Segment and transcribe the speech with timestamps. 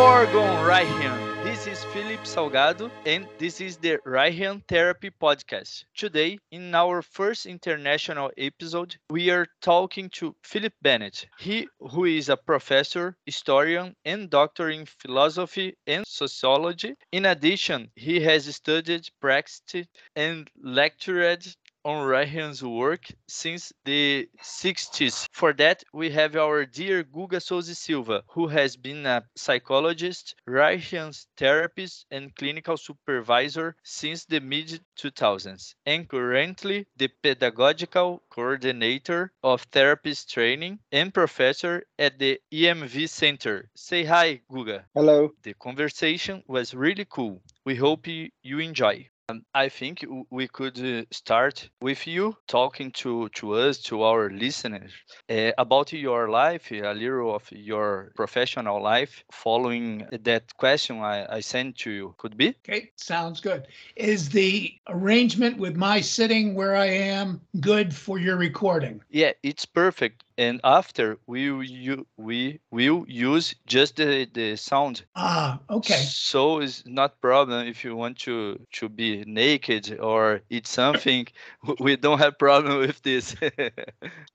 [0.00, 1.44] Orgon Raihan.
[1.44, 5.84] This is Felipe Salgado, and this is the Reichian Therapy Podcast.
[5.94, 11.26] Today, in our first international episode, we are talking to Philip Bennett.
[11.38, 16.94] He, who is a professor, historian, and doctor in philosophy and sociology.
[17.12, 21.44] In addition, he has studied, practiced, and lectured
[21.84, 25.26] on Raihan's work since the 60s.
[25.32, 31.26] For that, we have our dear Guga Sousa Silva, who has been a psychologist, Raihan's
[31.36, 40.30] therapist, and clinical supervisor since the mid 2000s, and currently the pedagogical coordinator of therapist
[40.30, 43.70] training and professor at the EMV Center.
[43.74, 44.84] Say hi, Guga.
[44.94, 45.32] Hello.
[45.42, 47.42] The conversation was really cool.
[47.64, 49.08] We hope you enjoy.
[49.30, 54.30] Um, I think we could uh, start with you talking to, to us, to our
[54.30, 54.92] listeners,
[55.28, 61.40] uh, about your life, a little of your professional life, following that question I, I
[61.40, 62.14] sent to you.
[62.18, 62.54] Could be?
[62.68, 63.66] Okay, sounds good.
[63.96, 69.02] Is the arrangement with my sitting where I am good for your recording?
[69.10, 70.24] Yeah, it's perfect.
[70.38, 75.04] And after we will we will use just the, the sound.
[75.14, 75.96] Ah, okay.
[75.96, 81.26] So it's not problem if you want to to be naked or eat something.
[81.80, 83.36] we don't have problem with this.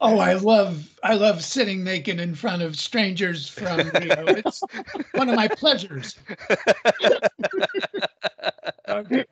[0.02, 4.34] Oh, I love I love sitting naked in front of strangers from Rio.
[4.34, 4.64] It's
[5.14, 6.16] one of my pleasures.
[8.88, 9.26] Okay.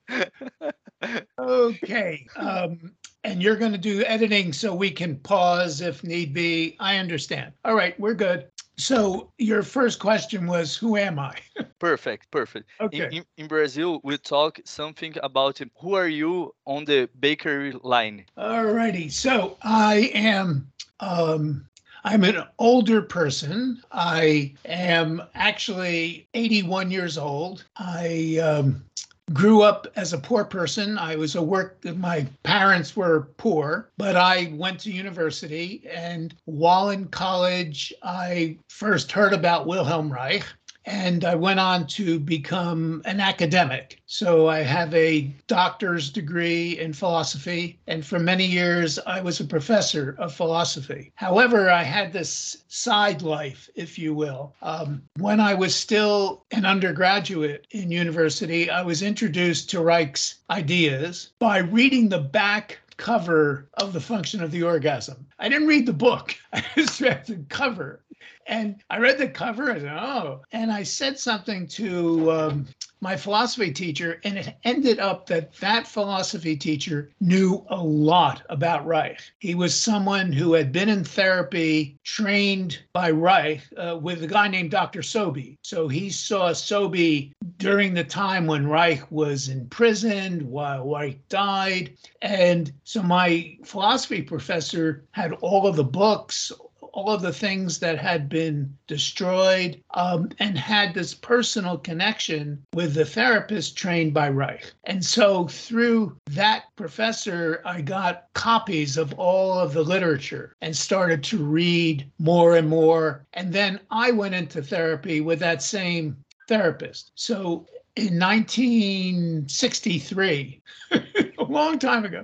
[1.38, 2.28] Okay.
[2.36, 2.94] Um,
[3.24, 6.76] and you're going to do editing so we can pause if need be.
[6.80, 7.54] I understand.
[7.66, 8.48] All right, we're good.
[8.78, 11.36] So your first question was, who am I?
[11.80, 12.70] perfect, perfect.
[12.80, 13.18] In, Okay.
[13.18, 18.26] in, in Brazil, we talk something about who are you on the bakery line.
[18.38, 19.10] All righty.
[19.10, 21.66] So I am um
[22.06, 23.82] I'm an older person.
[23.92, 27.64] I am actually 81 years old.
[27.78, 28.84] I um,
[29.32, 30.98] grew up as a poor person.
[30.98, 35.88] I was a work, my parents were poor, but I went to university.
[35.90, 40.46] And while in college, I first heard about Wilhelm Reich.
[40.86, 44.02] And I went on to become an academic.
[44.06, 47.80] So I have a doctor's degree in philosophy.
[47.88, 51.12] And for many years, I was a professor of philosophy.
[51.16, 54.54] However, I had this side life, if you will.
[54.62, 61.32] Um, when I was still an undergraduate in university, I was introduced to Reich's ideas
[61.40, 65.26] by reading the back cover of the function of the orgasm.
[65.40, 66.36] I didn't read the book.
[66.54, 68.03] I just read the cover.
[68.48, 72.68] And I read the cover and oh, and I said something to um,
[73.04, 78.88] my philosophy teacher, and it ended up that that philosophy teacher knew a lot about
[78.88, 79.20] Reich.
[79.40, 84.48] He was someone who had been in therapy, trained by Reich uh, with a guy
[84.48, 85.04] named Dr.
[85.04, 85.58] Sobey.
[85.64, 91.98] So he saw Sobey during the time when Reich was imprisoned, while Reich died.
[92.22, 96.54] And so my philosophy professor had all of the books,
[96.94, 102.94] all of the things that had been destroyed um, and had this personal connection with
[102.94, 104.72] the therapist trained by Reich.
[104.86, 111.24] And so through that professor, I got copies of all of the literature and started
[111.26, 113.26] to read more and more.
[113.34, 116.16] And then I went into therapy with that same
[116.48, 117.12] therapist.
[117.16, 117.66] So
[117.96, 120.62] in 1963,
[120.92, 122.24] a long time ago,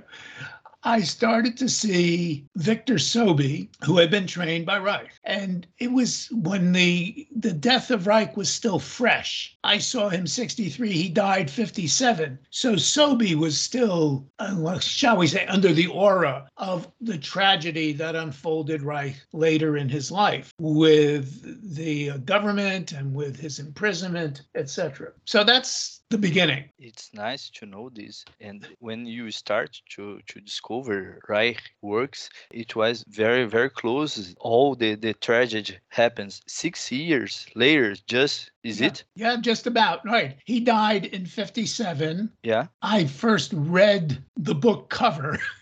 [0.82, 5.12] I started to see Victor Sobey, who had been trained by Reich.
[5.24, 9.56] And it was when the the death of Reich was still fresh.
[9.62, 12.38] I saw him 63, he died 57.
[12.50, 18.16] So Sobey was still, uh, shall we say, under the aura of the tragedy that
[18.16, 25.12] unfolded Reich later in his life with the uh, government and with his imprisonment, etc.
[25.26, 26.64] So that's the beginning.
[26.78, 28.24] It's nice to know this.
[28.40, 34.34] And when you start to, to discover Reich works, it was very, very close.
[34.40, 38.88] All the, the tragedy happens six years later, just is Yeah.
[38.88, 39.04] it?
[39.14, 40.04] Yeah, just about.
[40.04, 40.36] Right.
[40.44, 42.28] He died in 57.
[42.42, 42.66] Yeah.
[42.82, 45.38] I first read the book cover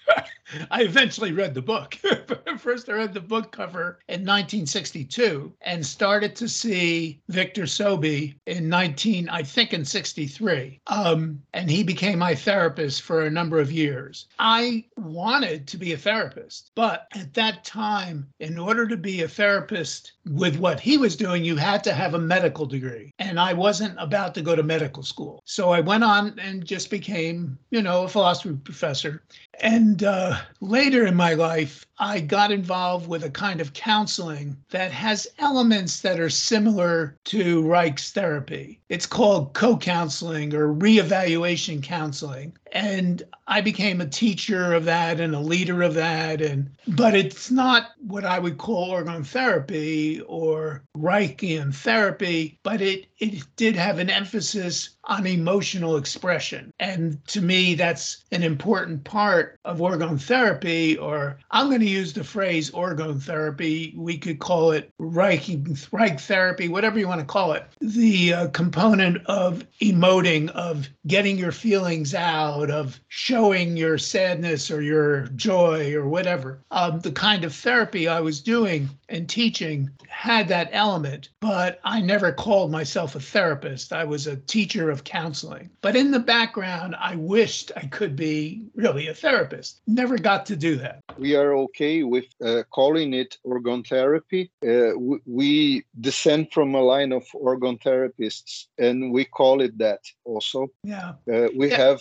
[0.71, 1.95] I eventually read the book.
[2.59, 8.69] First, I read the book cover in 1962 and started to see Victor Sobey in
[8.69, 10.81] 19, I think, in 63.
[10.87, 14.27] Um, and he became my therapist for a number of years.
[14.39, 19.29] I wanted to be a therapist, but at that time, in order to be a
[19.29, 23.13] therapist with what he was doing, you had to have a medical degree.
[23.19, 25.43] And I wasn't about to go to medical school.
[25.45, 29.23] So I went on and just became, you know, a philosophy professor.
[29.61, 34.93] And uh, later in my life, I got involved with a kind of counseling that
[34.93, 38.81] has elements that are similar to Reich's therapy.
[38.89, 42.57] It's called co counseling or reevaluation counseling.
[42.73, 46.43] And I became a teacher of that and a leader of that.
[46.43, 53.07] And but it's not what I would call orgone therapy or Reichian therapy, but it
[53.19, 56.73] it did have an emphasis on emotional expression.
[56.79, 62.13] And to me, that's an important part of orgone therapy, or I'm going to use
[62.13, 63.95] the phrase orgone therapy.
[63.97, 65.49] We could call it Reich,
[65.91, 67.65] Reich therapy, whatever you want to call it.
[67.81, 74.83] The uh, component of emoting, of getting your feelings out, of showing your sadness or
[74.83, 76.61] your joy or whatever.
[76.71, 82.01] Um, the kind of therapy I was doing and teaching had that element, but I
[82.01, 83.93] never called myself a therapist.
[83.93, 85.71] I was a teacher of counseling.
[85.81, 89.81] But in the background, I wished I could be really a therapist.
[89.87, 91.01] Never got to do that.
[91.17, 94.51] We are okay with uh, calling it organ therapy.
[94.63, 100.01] Uh, we, we descend from a line of organ therapists, and we call it that
[100.25, 100.69] also.
[100.85, 101.13] Yeah.
[101.33, 101.77] Uh, we Yeah.
[101.77, 102.01] have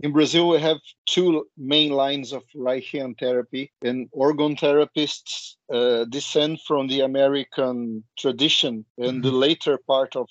[0.00, 6.60] in Brazil we have two main lines of Reichian therapy, and orgone therapists uh, descend
[6.60, 10.28] from the American tradition and the later part of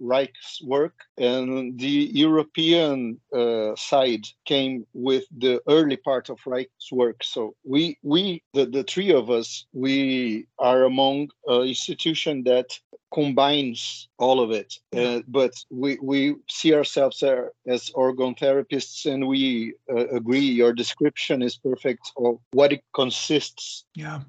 [0.00, 7.22] Reich's work, and the European uh, side came with the early part of Reich's work.
[7.22, 12.78] So we, we, the, the three of us, we are among an institution that
[13.12, 14.78] combines all of it.
[14.96, 17.22] Uh, but we, we see ourselves
[17.66, 23.84] as organ therapists, and we uh, agree your description is perfect of what it consists.
[23.94, 24.20] Yeah.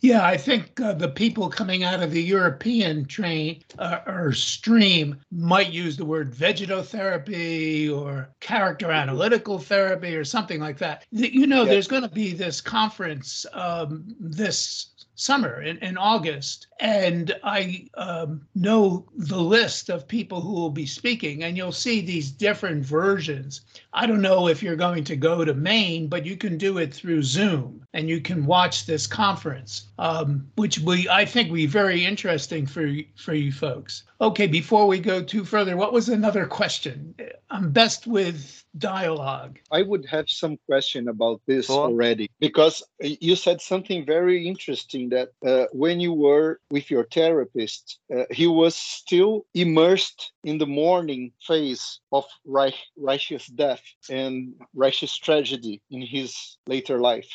[0.00, 5.20] Yeah, I think uh, the people coming out of the European train uh, or stream
[5.30, 11.04] might use the word vegetotherapy or character analytical therapy or something like that.
[11.12, 11.70] You know, Yeah.
[11.70, 14.91] there's going to be this conference um, this
[15.22, 20.86] summer in, in August, and I um, know the list of people who will be
[20.86, 23.60] speaking, and you'll see these different versions.
[23.92, 26.92] I don't know if you're going to go to Maine, but you can do it
[26.92, 31.66] through Zoom, and you can watch this conference, um, which we I think will be
[31.66, 34.02] very interesting for for you folks.
[34.20, 37.14] Okay, before we go too further, what was another question?
[37.50, 39.58] I'm best with dialogue.
[39.70, 45.10] I would have some question about this Go already because you said something very interesting
[45.10, 50.66] that uh, when you were with your therapist, uh, he was still immersed in the
[50.66, 57.28] mourning phase of Reich, Reich's death and Reich's tragedy in his later life.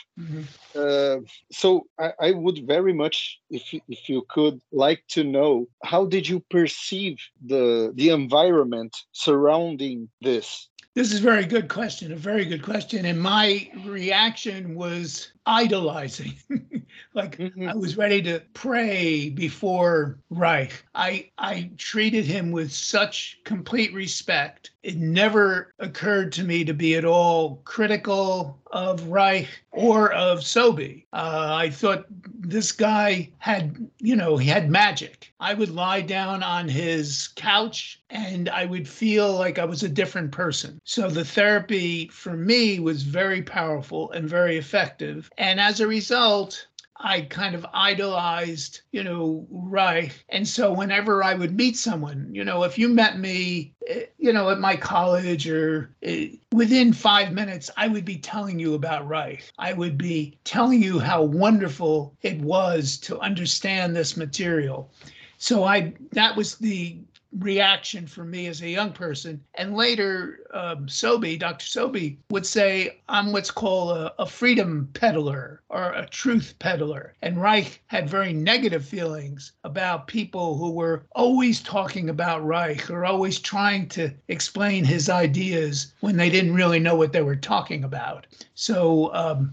[0.75, 1.17] Uh,
[1.51, 6.05] so I, I would very much, if you, if you could, like to know how
[6.05, 10.69] did you perceive the the environment surrounding this?
[10.97, 13.05] This is a very good question, a very good question.
[13.05, 16.33] And my reaction was idolizing.
[17.13, 17.69] like Mhm.
[17.69, 20.83] I was ready to pray before Reich.
[20.93, 24.71] I I treated him with such complete respect.
[24.83, 31.05] It never occurred to me to be at all critical of Reich or of Sobey.
[31.13, 32.05] Uh, I thought
[32.39, 35.33] this guy had, you know, he had magic.
[35.39, 39.89] I would lie down on his couch and I would feel like I was a
[39.89, 40.79] different person.
[40.83, 45.29] So the therapy for me was very powerful and very effective.
[45.37, 46.67] And as a result,
[46.99, 50.25] I kind of idolized, you know, Reich.
[50.29, 54.33] And so whenever I would meet someone, you know, if you met me, eh, you
[54.33, 59.07] know, at my college or eh, within five minutes, I would be telling you about
[59.07, 59.51] Reich.
[59.59, 64.91] I would be telling you how wonderful it was to understand this material.
[65.37, 66.97] So I that was the
[67.39, 69.43] reaction for me as a young person.
[69.55, 71.65] And later, um, Sobey, Dr.
[71.65, 77.13] Sobey, would say, I'm what's called a, a freedom peddler or a truth peddler.
[77.21, 83.05] And Reich had very negative feelings about people who were always talking about Reich or
[83.05, 87.83] always trying to explain his ideas when they didn't really know what they were talking
[87.83, 88.27] about.
[88.55, 89.51] So, um,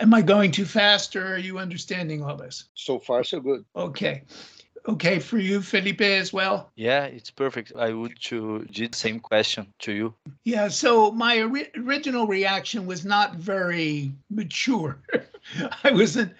[0.00, 2.64] am I going too fast or are you understanding all this?
[2.74, 3.64] So far, so good.
[3.74, 4.22] Okay.
[4.88, 6.70] Okay for you, Felipe, as well?
[6.76, 7.72] Yeah, it's perfect.
[7.76, 10.14] I would to the same question to you.
[10.44, 14.98] Yeah, so my ori- original reaction was not very mature.
[15.84, 16.32] I wasn't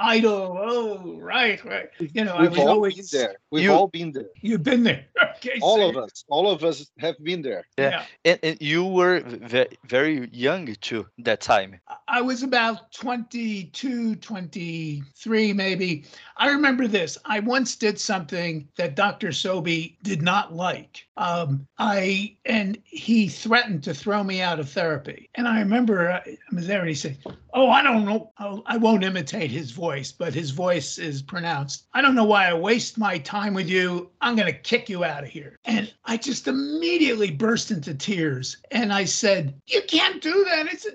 [0.00, 0.56] idle.
[0.58, 1.88] Oh, right, right.
[2.00, 3.36] You know, We've was all always been there.
[3.52, 4.26] We've You- all been there.
[4.40, 5.04] You've been there.
[5.40, 6.24] Okay, All so- of us.
[6.28, 7.64] All of us have been there.
[7.78, 8.04] Yeah.
[8.26, 11.80] And, and you were ve- very young too that time.
[12.08, 16.04] I was about 22, 23, maybe.
[16.36, 17.16] I remember this.
[17.24, 19.32] I once did something that Dr.
[19.32, 21.06] Sobey did not like.
[21.16, 25.28] Um, I and he threatened to throw me out of therapy.
[25.36, 27.18] And I remember uh, I was there and he said,
[27.54, 28.32] "Oh, I don't know.
[28.38, 31.86] I'll, I won't imitate his voice, but his voice is pronounced.
[31.92, 34.10] I don't know why I waste my time with you.
[34.20, 38.56] I'm going to kick you out of here." And I just immediately burst into tears.
[38.70, 40.72] And I said, "You can't do that.
[40.72, 40.86] It's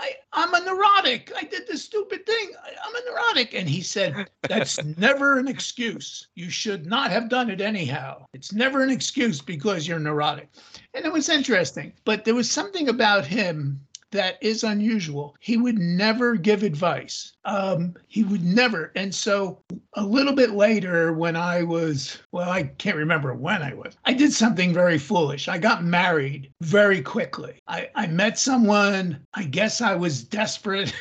[0.00, 1.30] I, I'm a neurotic.
[1.36, 2.52] I did this stupid thing.
[2.64, 3.52] I, I'm a neurotic.
[3.54, 6.28] And he said, That's never an excuse.
[6.34, 8.24] You should not have done it anyhow.
[8.32, 10.48] It's never an excuse because you're neurotic.
[10.94, 11.92] And it was interesting.
[12.04, 13.78] But there was something about him
[14.12, 15.36] that is unusual.
[15.40, 17.32] He would never give advice.
[17.44, 18.92] Um, he would never.
[18.96, 19.60] And so
[19.94, 24.12] a little bit later, when I was, well, I can't remember when I was, I
[24.12, 25.48] did something very foolish.
[25.48, 27.60] I got married very quickly.
[27.68, 30.94] I, I met someone, I guess I was desperate.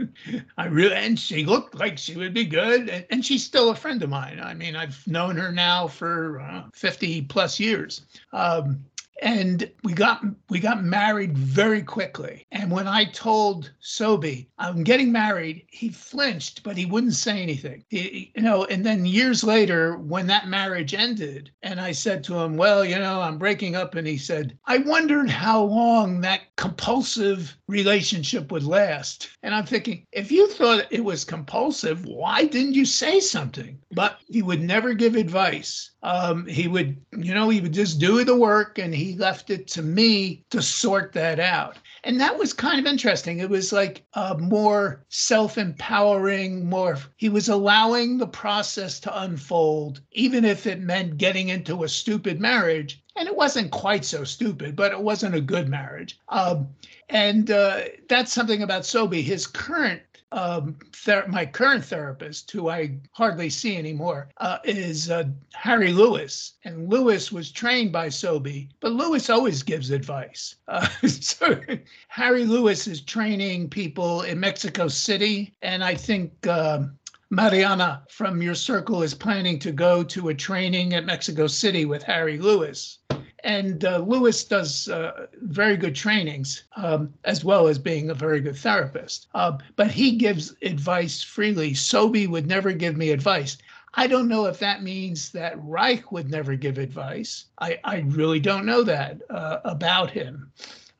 [0.58, 2.88] I really, and she looked like she would be good.
[2.88, 4.40] And, and she's still a friend of mine.
[4.40, 8.02] I mean, I've known her now for uh, 50 plus years.
[8.32, 8.84] Um,
[9.22, 12.44] and we got we got married very quickly.
[12.50, 17.84] And when i told Sobey i'm getting married he flinched but he wouldn't say anything.
[17.88, 22.38] He- you know and then years later when that marriage ended and i said to
[22.40, 26.42] him well you know i'm breaking up and he said i wondered how long that
[26.56, 29.30] compulsive relationship would last.
[29.44, 33.78] And i'm thinking if you thought it was compulsive why didn't you say something?
[33.92, 38.24] But he would never give advice um, he would, you know, he would just do
[38.24, 41.76] the work and he left it to me to sort that out.
[42.04, 43.38] And that was kind of interesting.
[43.38, 50.00] It was like uh, more self empowering, more, he was allowing the process to unfold,
[50.10, 53.00] even if it meant getting into a stupid marriage.
[53.14, 56.18] And it wasn't quite so stupid, but it wasn't a good marriage.
[56.30, 56.68] Um,
[57.08, 59.22] and uh, that's something about Sobey.
[59.22, 65.24] His current um, ther- my current therapist, who I hardly see anymore, uh, is uh,
[65.52, 66.54] Harry Lewis.
[66.64, 70.56] And Lewis was trained by Sobey, but Lewis always gives advice.
[70.68, 71.60] Uh, so
[72.08, 75.54] Harry Lewis is training people in Mexico City.
[75.62, 76.98] And I think um,
[77.30, 82.02] Mariana from your circle is planning to go to a training at Mexico City with
[82.02, 82.98] Harry Lewis.
[83.44, 88.40] And uh, Lewis does uh, very good trainings, um, as well as being a very
[88.40, 89.26] good therapist.
[89.34, 91.74] Uh, but he gives advice freely.
[91.74, 93.58] Sobey would never give me advice.
[93.94, 97.46] I don't know if that means that Reich would never give advice.
[97.58, 100.50] I, I really don't know that uh, about him.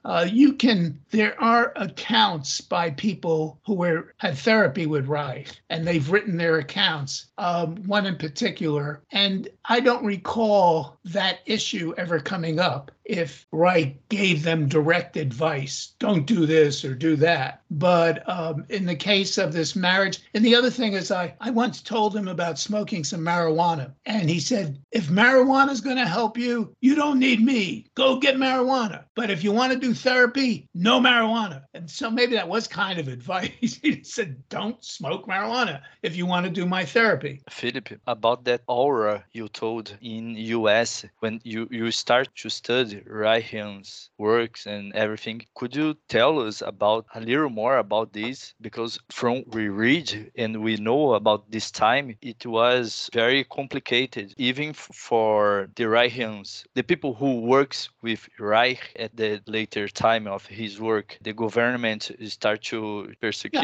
[0.05, 5.87] Uh, you can, there are accounts by people who were had therapy with Reich, and
[5.87, 9.03] they've written their accounts, um, one in particular.
[9.13, 15.93] And I don't recall that issue ever coming up if Reich gave them direct advice
[15.99, 17.63] don't do this or do that.
[17.71, 21.51] But um, in the case of this marriage, and the other thing is, I, I
[21.51, 26.07] once told him about smoking some marijuana, and he said, if marijuana is going to
[26.07, 27.87] help you, you don't need me.
[27.95, 29.05] Go get marijuana.
[29.15, 31.63] But if you want to do therapy, no marijuana.
[31.73, 33.51] And so maybe that was kind of advice.
[33.61, 37.43] he said, don't smoke marijuana if you want to do my therapy.
[37.49, 44.11] Philip, about that aura you told in US when you, you start to study Reichian's
[44.19, 48.55] works and everything, could you tell us about a little more about this?
[48.61, 54.73] Because from we read and we know about this time, it was very complicated, even
[54.73, 60.81] for the Reichians, the people who works with Reich at the later time of his
[60.81, 63.63] work, the government start to persecute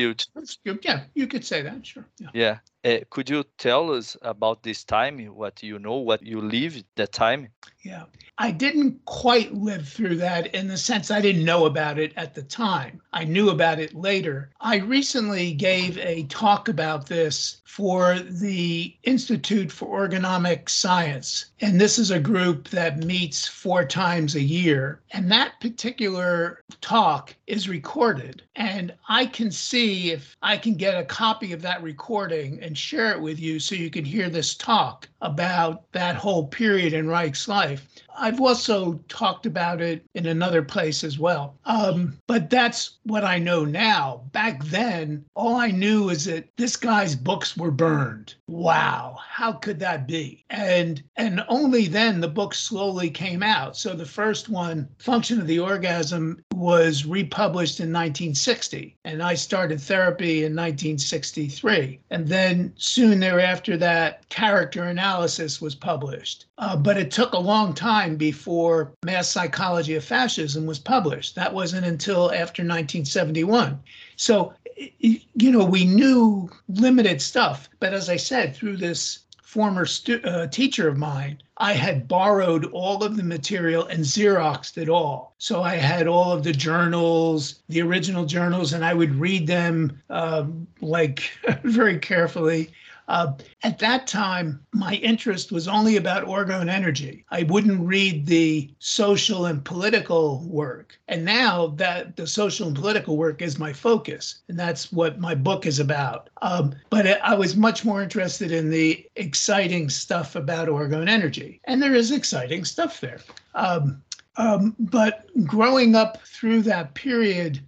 [0.65, 0.85] good.
[0.85, 1.87] Yeah, you could say that.
[1.87, 2.05] Sure.
[2.19, 2.29] Yeah.
[2.33, 2.59] yeah.
[2.85, 7.13] Uh, could you tell us about this time, what you know, what you lived that
[7.13, 7.49] time?
[7.83, 8.05] Yeah.
[8.39, 12.35] I didn't quite live through that in the sense I didn't know about it at
[12.35, 13.01] the time.
[13.13, 14.51] I knew about it later.
[14.61, 21.47] I recently gave a talk about this for the Institute for Orgonomic Science.
[21.61, 25.01] And this is a group that meets four times a year.
[25.11, 28.43] And that particular talk is recorded.
[28.55, 33.13] And I can see if I can get a copy of that recording and share
[33.13, 37.49] it with you so you can hear this talk about that whole period in Reich's
[37.49, 37.87] life.
[38.21, 41.55] I've also talked about it in another place as well.
[41.65, 44.23] Um, but that's what I know now.
[44.33, 48.35] Back then, all I knew is that this guy's books were burned.
[48.49, 50.45] Wow, how could that be?
[50.51, 53.77] And and only then the book slowly came out.
[53.77, 59.81] So the first one, Function of the Orgasm, was republished in 1960, and I started
[59.81, 62.01] therapy in 1963.
[62.11, 66.47] And then soon thereafter, that character analysis was published.
[66.59, 71.35] Uh, but it took a long time before Mass Psychology of Fascism was published.
[71.35, 73.79] That wasn't until after 1971.
[74.17, 74.53] So,
[74.99, 77.69] you know, we knew limited stuff.
[77.81, 82.67] But as I said, through this former stu- uh, teacher of mine, I had borrowed
[82.67, 85.35] all of the material and Xeroxed it all.
[85.39, 90.01] So I had all of the journals, the original journals, and I would read them
[90.09, 91.31] um, like
[91.65, 92.71] very carefully.
[93.09, 97.25] Uh, at that time, my interest was only about orgone energy.
[97.31, 100.99] I wouldn't read the social and political work.
[101.09, 105.35] And now that the social and political work is my focus, and that's what my
[105.35, 106.29] book is about.
[106.43, 111.61] Um, but I was much more interested in the exciting stuff about orgone energy.
[111.65, 113.21] And there is exciting stuff there.
[113.55, 114.03] Um,
[114.37, 117.61] um, but growing up through that period,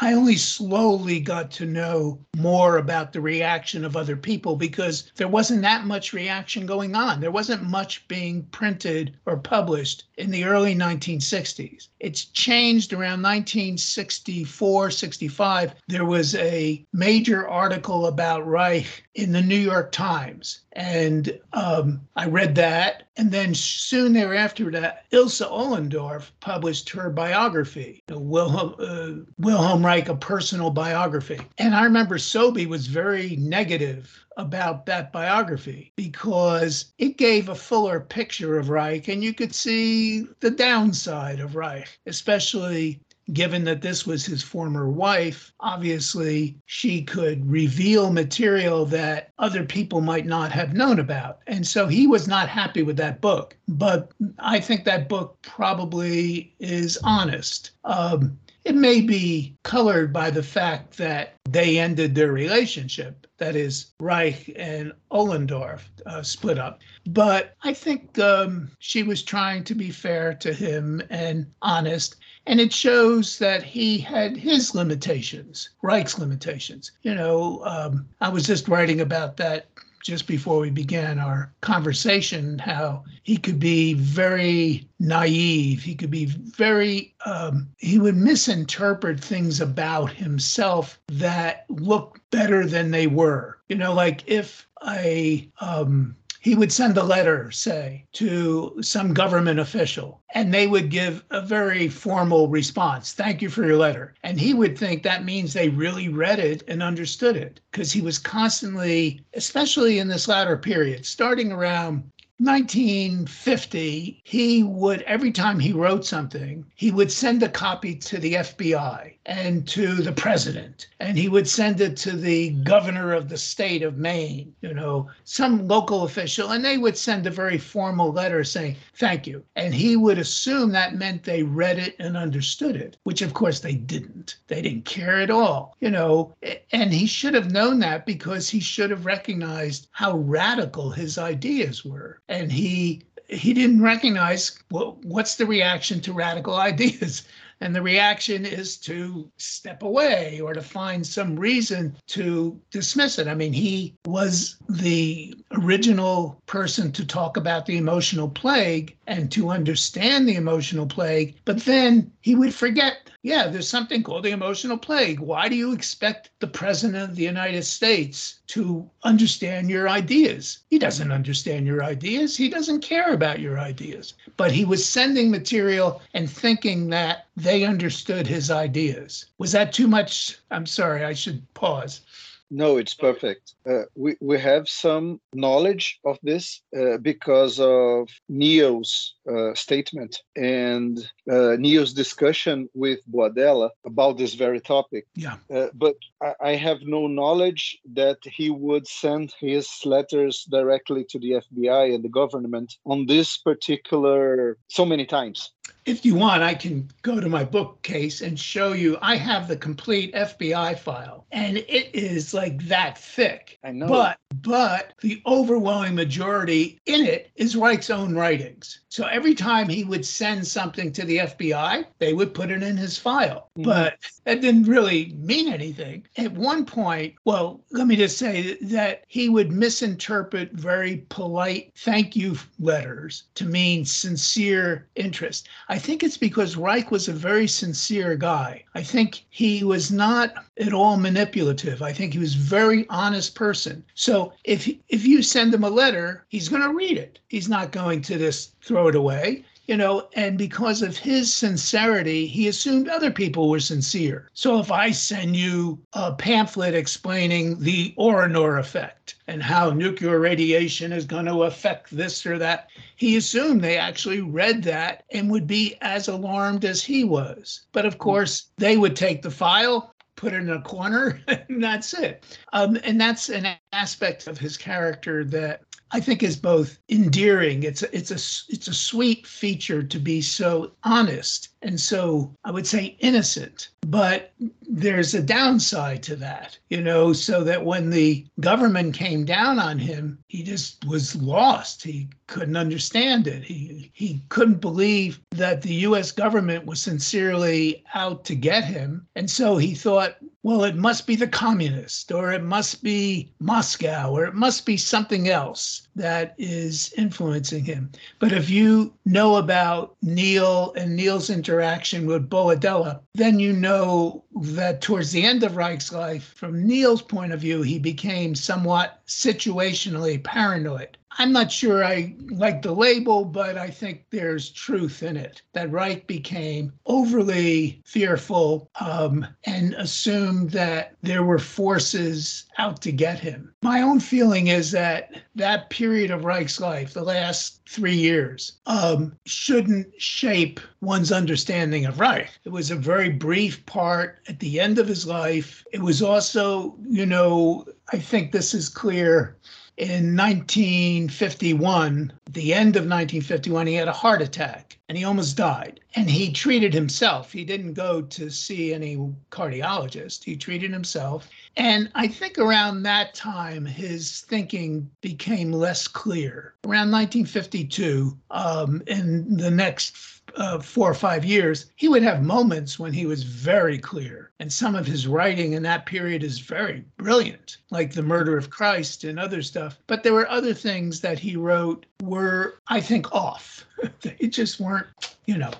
[0.00, 5.26] I only slowly got to know more about the reaction of other people because there
[5.26, 7.20] wasn't that much reaction going on.
[7.20, 11.88] There wasn't much being printed or published in the early 1960s.
[12.00, 15.74] It's changed around 1964, 65.
[15.88, 20.60] There was a major article about Reich in the New York Times.
[20.72, 23.04] And um, I read that.
[23.16, 30.14] And then soon thereafter, that Ilse Ollendorff published her biography, Wilhelm, uh, Wilhelm Reich, a
[30.14, 31.40] personal biography.
[31.58, 38.00] And I remember Sobey was very negative about that biography because it gave a fuller
[38.00, 43.00] picture of Reich and you could see the downside of Reich, especially
[43.32, 50.00] given that this was his former wife, obviously she could reveal material that other people
[50.00, 51.40] might not have known about.
[51.46, 53.56] And so he was not happy with that book.
[53.68, 57.72] But I think that book probably is honest.
[57.84, 63.26] Um, it may be colored by the fact that they ended their relationship.
[63.38, 66.80] That is, Reich and Ollendorff uh, split up.
[67.06, 72.16] But I think um, she was trying to be fair to him and honest.
[72.46, 76.92] And it shows that he had his limitations, Reich's limitations.
[77.02, 79.68] You know, um, I was just writing about that
[80.08, 85.82] just before we began our conversation how he could be very naive.
[85.82, 92.90] He could be very, um, he would misinterpret things about himself that look better than
[92.90, 93.58] they were.
[93.68, 96.16] You know, like if a um,
[96.48, 101.42] he would send a letter, say, to some government official, and they would give a
[101.42, 103.12] very formal response.
[103.12, 104.14] Thank you for your letter.
[104.22, 108.00] And he would think that means they really read it and understood it because he
[108.00, 115.72] was constantly, especially in this latter period, starting around 1950, he would, every time he
[115.72, 121.18] wrote something, he would send a copy to the FBI and to the president, and
[121.18, 125.66] he would send it to the governor of the state of Maine, you know, some
[125.66, 129.42] local official, and they would send a very formal letter saying, thank you.
[129.56, 133.58] And he would assume that meant they read it and understood it, which of course
[133.58, 134.36] they didn't.
[134.46, 136.34] They didn't care at all, you know,
[136.72, 141.84] and he should have known that because he should have recognized how radical his ideas
[141.84, 147.24] were and he he didn't recognize well, what's the reaction to radical ideas
[147.60, 153.26] and the reaction is to step away or to find some reason to dismiss it.
[153.26, 159.50] I mean, he was the original person to talk about the emotional plague and to
[159.50, 164.78] understand the emotional plague, but then he would forget yeah, there's something called the emotional
[164.78, 165.18] plague.
[165.18, 170.58] Why do you expect the president of the United States to understand your ideas?
[170.70, 172.36] He doesn't understand your ideas.
[172.36, 174.14] He doesn't care about your ideas.
[174.36, 179.26] But he was sending material and thinking that they understood his ideas.
[179.38, 180.38] Was that too much?
[180.52, 182.02] I'm sorry, I should pause.
[182.50, 183.54] No, it's perfect.
[183.68, 190.98] Uh, we, we have some knowledge of this uh, because of Neill's uh, statement and
[191.30, 195.06] uh, Neill's discussion with Boadella about this very topic.
[195.14, 195.36] Yeah.
[195.54, 201.18] Uh, but I, I, have no knowledge that he would send his letters directly to
[201.18, 205.52] the FBI and the government on this particular so many times.
[205.88, 208.98] If you want, I can go to my bookcase and show you.
[209.00, 213.58] I have the complete FBI file, and it is like that thick.
[213.64, 213.88] I know.
[213.88, 218.80] But but the overwhelming majority in it is Reich's own writings.
[218.90, 222.76] So every time he would send something to the FBI, they would put it in
[222.76, 223.50] his file.
[223.58, 223.64] Mhm.
[223.64, 226.06] But that didn't really mean anything.
[226.16, 232.16] At one point, well, let me just say that he would misinterpret very polite thank
[232.16, 235.48] you letters to mean sincere interest.
[235.68, 238.64] I think it's because Reich was a very sincere guy.
[238.74, 241.82] I think he was not at all manipulative.
[241.82, 243.84] I think he was very honest person.
[243.94, 247.18] So if if you send him a letter, he's going to read it.
[247.28, 252.26] He's not going to just throw it away you know, and because of his sincerity,
[252.26, 254.30] he assumed other people were sincere.
[254.32, 260.90] So if I send you a pamphlet explaining the Oranur effect and how nuclear radiation
[260.90, 265.46] is going to affect this or that, he assumed they actually read that and would
[265.46, 267.66] be as alarmed as he was.
[267.72, 271.92] But of course, they would take the file, put it in a corner, and that's
[271.92, 272.24] it.
[272.54, 277.62] Um, and that's an aspect of his character that I think is both endearing.
[277.62, 282.50] It's a, it's a it's a sweet feature to be so honest and so I
[282.50, 283.68] would say innocent.
[283.86, 284.32] But
[284.68, 289.78] there's a downside to that, you know, so that when the government came down on
[289.78, 291.82] him, he just was lost.
[291.82, 293.42] He couldn't understand it.
[293.42, 299.06] He he couldn't believe that the US government was sincerely out to get him.
[299.16, 304.10] And so he thought, well, it must be the communist, or it must be Moscow,
[304.10, 307.90] or it must be something else that is influencing him.
[308.18, 314.82] But if you know about Neill and Neill's interaction with Boadella, then you know that
[314.82, 320.22] towards the end of Reich's life, from Neill's point of view, he became somewhat situationally
[320.22, 320.98] paranoid.
[321.20, 325.42] I'm not sure I like the label, but I think there's truth in it.
[325.52, 333.18] That Reich became overly fearful um, and assumed that there were forces out to get
[333.18, 333.52] him.
[333.62, 339.16] My own feeling is that that period of Reich's life, the last three years, um,
[339.26, 342.30] shouldn't shape one's understanding of Reich.
[342.44, 345.64] It was a very brief part at the end of his life.
[345.72, 349.36] It was also, you know, I think this is clear
[349.78, 355.78] in 1951, the end of 1951, he had a heart attack and he almost died.
[355.94, 357.30] And he treated himself.
[357.30, 358.96] He didn't go to see any
[359.30, 361.28] cardiologist, he treated himself.
[361.56, 366.54] And I think around that time, his thinking became less clear.
[366.64, 372.78] Around 1952, um, in the next uh, four or five years, he would have moments
[372.78, 374.30] when he was very clear.
[374.40, 378.50] And some of his writing in that period is very brilliant, like The Murder of
[378.50, 379.78] Christ and other stuff.
[379.86, 383.66] But there were other things that he wrote were, I think, off.
[384.02, 384.86] they just weren't,
[385.26, 385.52] you know.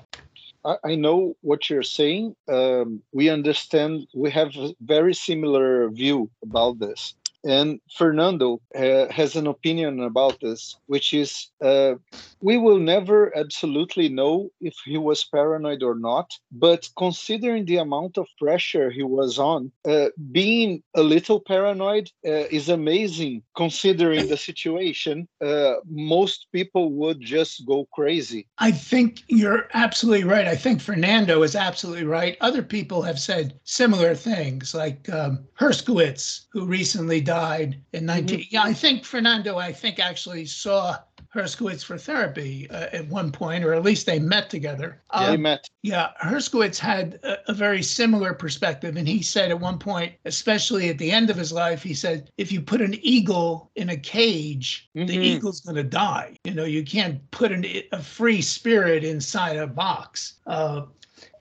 [0.84, 2.36] I, know what you're saying.
[2.48, 4.06] Um, we understand.
[4.14, 7.14] We have a very similar view about this.
[7.44, 11.94] And Fernando uh, has an opinion about this, which is uh,
[12.40, 16.32] we will never absolutely know if he was paranoid or not.
[16.50, 22.46] But considering the amount of pressure he was on, uh, being a little paranoid uh,
[22.50, 25.28] is amazing considering the situation.
[25.40, 28.46] Uh, most people would just go crazy.
[28.58, 30.46] I think you're absolutely right.
[30.46, 32.36] I think Fernando is absolutely right.
[32.40, 38.46] Other people have said similar things, like um, Herskowitz, who recently died in 19.
[38.50, 40.96] Yeah, I think Fernando, I think actually saw
[41.34, 45.02] Herskowitz for therapy uh, at one point, or at least they met together.
[45.18, 45.68] they Um, met.
[45.82, 48.96] yeah, Herskowitz had a, a very similar perspective.
[48.96, 52.30] And he said at one point, especially at the end of his life, he said,
[52.38, 55.22] if you put an eagle in a cage, the Mhm.
[55.22, 56.34] eagle's going to die.
[56.44, 60.34] You know, you can't put an, a free spirit inside a box.
[60.46, 60.82] Uh,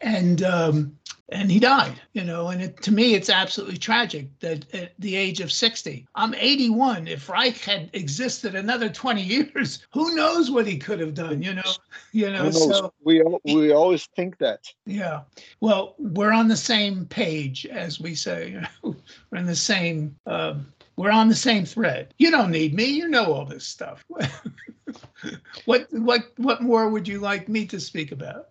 [0.01, 0.97] and um,
[1.29, 5.15] and he died, you know, and it, to me, it's absolutely tragic that at the
[5.15, 7.07] age of 60, I'm 81.
[7.07, 11.53] If Reich had existed another 20 years, who knows what he could have done, you
[11.53, 11.71] know?
[12.13, 14.71] You know, so we we always think that.
[14.85, 15.21] yeah.
[15.59, 18.61] Well, we're on the same page, as we say.
[18.83, 20.15] we're in the same.
[20.25, 22.13] Um, we're on the same thread.
[22.17, 22.85] You don't need me.
[22.85, 24.03] You know all this stuff.
[25.65, 28.49] what what what more would you like me to speak about?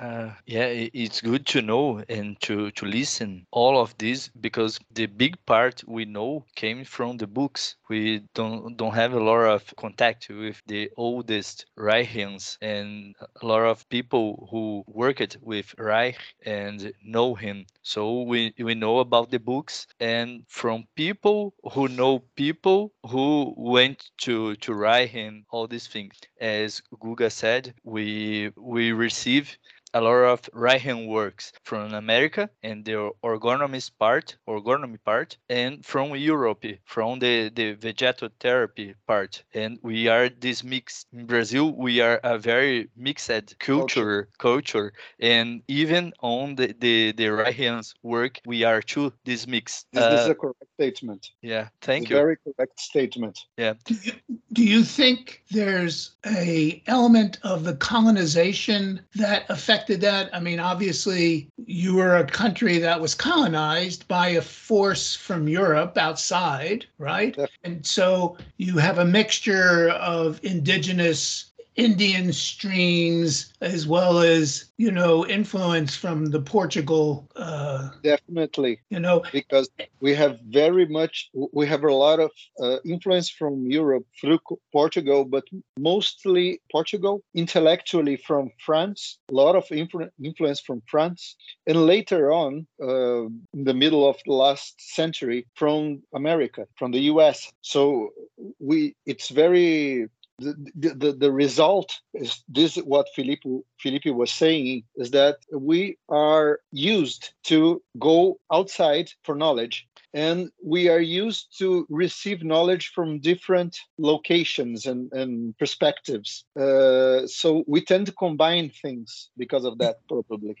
[0.00, 5.06] Uh, yeah, it's good to know and to, to listen all of this because the
[5.06, 7.74] big part we know came from the books.
[7.88, 13.62] We don't don't have a lot of contact with the oldest Reichians and a lot
[13.62, 17.66] of people who worked with Reich and know him.
[17.82, 24.10] So we, we know about the books and from people who know people who went
[24.18, 26.14] to to Reich and all these things.
[26.40, 29.58] As Guga said, we we receive
[29.94, 36.14] a lot of Reichian works from America and the orgonomy part, orgonomy part, and from
[36.14, 39.42] Europe, from the, the vegetotherapy part.
[39.54, 41.06] And we are this mix.
[41.12, 47.26] In Brazil, we are a very mixed culture, culture, and even on the, the, the
[47.26, 49.86] Reichian work, we are too this mix.
[49.92, 51.32] This uh, is a correct statement.
[51.42, 52.16] Yeah, thank it's you.
[52.16, 53.46] Very correct statement.
[53.56, 53.74] Yeah.
[53.84, 54.12] Do you,
[54.52, 60.30] do you think there's a element of the colonization that affected that?
[60.32, 65.98] I mean, obviously, you were a country that was colonized by a force from Europe
[65.98, 67.36] outside, right?
[67.64, 71.46] And so you have a mixture of indigenous
[71.78, 77.28] Indian streams as well as you know influence from the Portugal.
[77.36, 82.78] Uh, Definitely, you know, because we have very much we have a lot of uh,
[82.84, 84.40] influence from Europe through
[84.72, 85.44] Portugal, but
[85.78, 89.18] mostly Portugal intellectually from France.
[89.30, 91.36] A lot of influ- influence from France,
[91.68, 97.02] and later on, uh, in the middle of the last century, from America, from the
[97.12, 97.52] U.S.
[97.60, 98.10] So
[98.58, 105.10] we it's very the, the, the result is this what Filippo Felipe was saying is
[105.10, 112.42] that we are used to go outside for knowledge and we are used to receive
[112.42, 116.44] knowledge from different locations and, and perspectives.
[116.58, 120.56] Uh, so we tend to combine things because of that probably.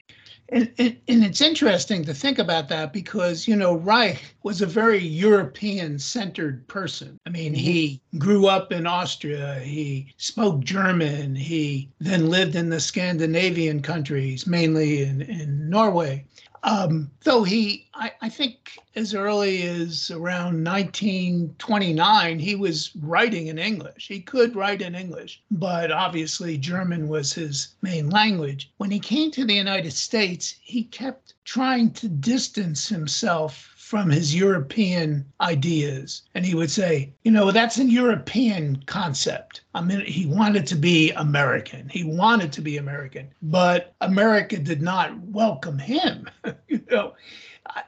[0.50, 4.66] And, and, and it's interesting to think about that because you know reich was a
[4.66, 7.18] very european centered person.
[7.26, 7.60] I mean mm-hmm.
[7.60, 14.46] he grew up in austria he spoke german he then lived in the scandinavian countries
[14.46, 16.24] mainly in, in norway
[16.62, 23.58] um, though he, I, I, think as early as around 1929, he was writing in
[23.58, 24.08] English.
[24.08, 28.70] He could write in English, but obviously German was his main language.
[28.78, 34.34] When he came to the United States, he kept trying to distance himself from his
[34.34, 36.20] European ideas.
[36.34, 39.62] And he would say, you know, that's a European concept.
[39.74, 41.88] I mean, he wanted to be American.
[41.88, 46.28] He wanted to be American, but America did not welcome him.
[46.68, 47.14] you know,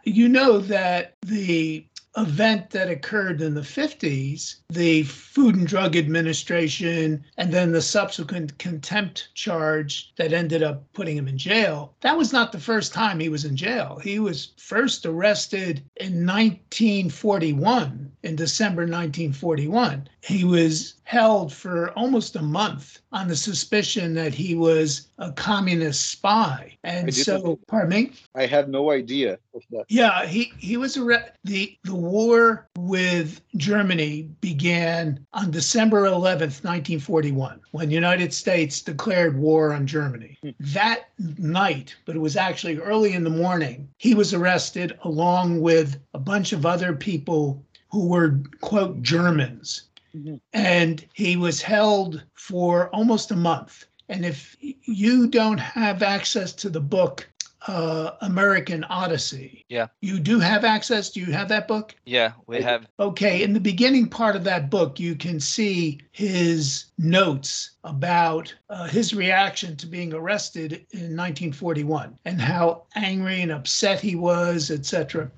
[0.04, 1.84] you know that the
[2.16, 8.58] event that occurred in the 50s, the Food and Drug Administration, and then the subsequent
[8.58, 13.20] contempt charge that ended up putting him in jail, that was not the first time
[13.20, 14.00] he was in jail.
[14.02, 20.08] He was first arrested in 1941, in December 1941.
[20.22, 26.10] He was held for almost a month on the suspicion that he was a communist
[26.10, 26.76] spy.
[26.84, 28.12] And so, pardon me?
[28.34, 29.84] I have no idea of that.
[29.88, 31.32] Yeah, he, he was arrested.
[31.44, 39.38] The, the war with Germany began on December 11th, 1941, when the United States declared
[39.38, 40.38] war on Germany.
[40.58, 41.08] That
[41.38, 46.18] night, but it was actually early in the morning, he was arrested along with a
[46.18, 49.84] bunch of other people who were, quote, Germans
[50.16, 50.36] Mm-hmm.
[50.52, 53.86] And he was held for almost a month.
[54.08, 57.29] And if you don't have access to the book,
[57.66, 59.64] uh, American Odyssey.
[59.68, 59.88] Yeah.
[60.00, 61.10] You do have access.
[61.10, 61.94] Do you have that book?
[62.04, 62.86] Yeah, we have.
[62.98, 63.42] Okay.
[63.42, 69.14] In the beginning part of that book, you can see his notes about uh, his
[69.14, 75.30] reaction to being arrested in 1941 and how angry and upset he was, etc.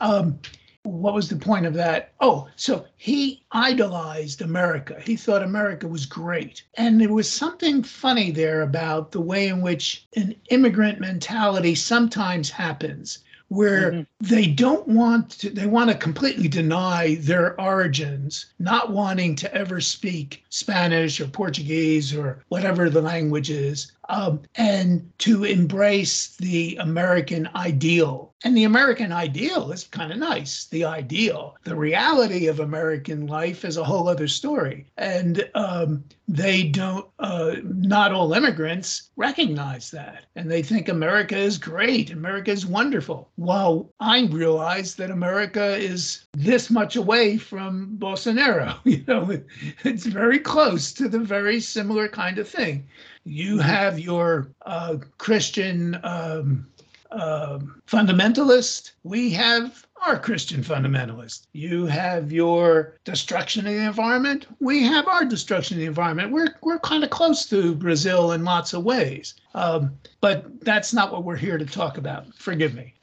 [0.00, 0.38] Um,
[0.86, 2.12] what was the point of that?
[2.20, 5.00] Oh, so he idolized America.
[5.04, 6.62] He thought America was great.
[6.74, 12.50] And there was something funny there about the way in which an immigrant mentality sometimes
[12.50, 13.18] happens
[13.48, 14.02] where mm-hmm.
[14.20, 19.80] they don't want to they want to completely deny their origins not wanting to ever
[19.80, 27.48] speak spanish or portuguese or whatever the language is um, and to embrace the American
[27.54, 28.32] ideal.
[28.46, 31.56] And the American ideal is kind of nice, the ideal.
[31.64, 34.86] The reality of American life is a whole other story.
[34.96, 40.26] And um, they don't, uh, not all immigrants recognize that.
[40.36, 43.32] And they think America is great, America is wonderful.
[43.34, 49.42] While I realize that America is this much away from Bolsonaro, you know,
[49.82, 52.86] it's very close to the very similar kind of thing.
[53.24, 56.68] You have your uh, Christian um,
[57.16, 58.92] uh, fundamentalist.
[59.02, 61.46] We have our Christian fundamentalist.
[61.52, 64.46] You have your destruction of the environment.
[64.60, 66.30] We have our destruction of the environment.
[66.30, 71.12] We're we're kind of close to Brazil in lots of ways, um, but that's not
[71.12, 72.26] what we're here to talk about.
[72.34, 72.94] Forgive me.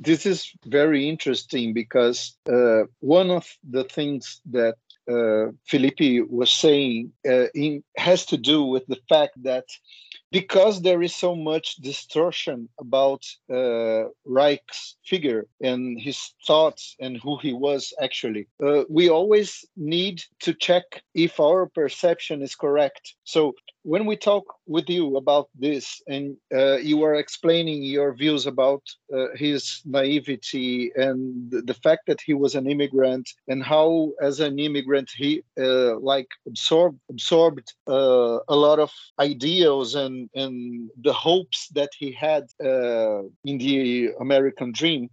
[0.00, 4.76] This is very interesting because uh, one of the things that
[5.10, 5.50] uh,
[6.30, 9.64] was saying uh, in, has to do with the fact that
[10.32, 17.36] because there is so much distortion about uh, Reich's figure and his thoughts and who
[17.36, 23.14] he was actually, uh, we always need to check if our perception is correct.
[23.24, 28.46] So when we talk with you about this and uh, you were explaining your views
[28.46, 34.12] about uh, his naivety and the, the, fact that he was an immigrant and how
[34.20, 40.90] as an immigrant he uh, like absorbed absorbed uh, a lot of ideals and and
[41.00, 45.08] the hopes that he had uh, in the american dream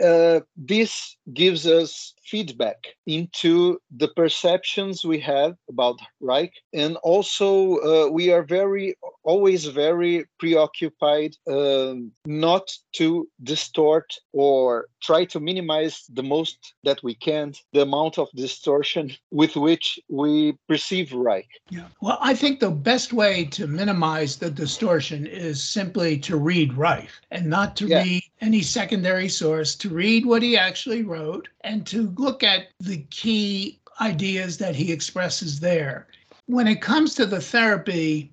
[0.00, 8.08] uh, this gives us feedback into the perceptions we have about Reich, and also uh,
[8.08, 16.22] we are very always very preoccupied um, not to distort or try to minimize the
[16.22, 21.48] most that we can the amount of distortion with which we perceive Reich.
[21.70, 21.86] Yeah.
[22.00, 27.10] Well, I think the best way to minimize the distortion is simply to read Reich
[27.30, 28.02] and not to yeah.
[28.02, 32.98] read any secondary source, to read what he actually wrote and to look at the
[33.10, 36.06] key ideas that he expresses there.
[36.46, 38.32] When it comes to the therapy,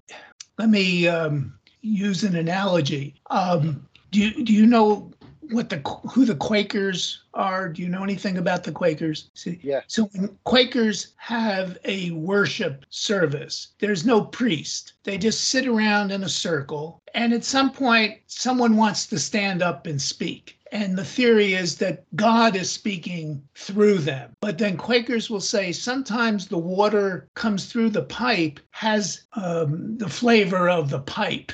[0.57, 3.15] let me um, use an analogy.
[3.29, 5.11] Um, do you, do you know
[5.51, 5.77] what the
[6.11, 7.69] who the Quakers are?
[7.69, 9.29] Do you know anything about the Quakers?
[9.33, 9.81] See, yeah.
[9.87, 14.93] So when Quakers have a worship service, there's no priest.
[15.03, 19.61] They just sit around in a circle, and at some point, someone wants to stand
[19.61, 20.56] up and speak.
[20.71, 24.33] And the theory is that God is speaking through them.
[24.41, 30.09] But then Quakers will say sometimes the water comes through the pipe has um, the
[30.09, 31.51] flavor of the pipe.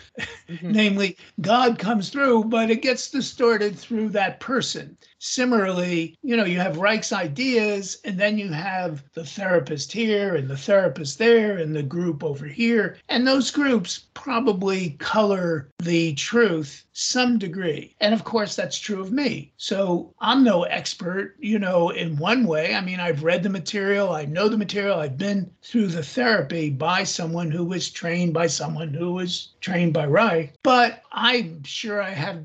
[0.50, 0.72] Mm-hmm.
[0.72, 4.98] Namely, God comes through, but it gets distorted through that person.
[5.26, 10.50] Similarly, you know, you have Reich's ideas, and then you have the therapist here and
[10.50, 12.98] the therapist there and the group over here.
[13.08, 17.96] And those groups probably color the truth some degree.
[18.00, 19.52] And of course, that's true of me.
[19.58, 22.76] So I'm no expert, you know, in one way.
[22.76, 26.70] I mean, I've read the material, I know the material, I've been through the therapy
[26.70, 32.02] by someone who was trained by someone who was trained by Reich, but I'm sure
[32.02, 32.44] I have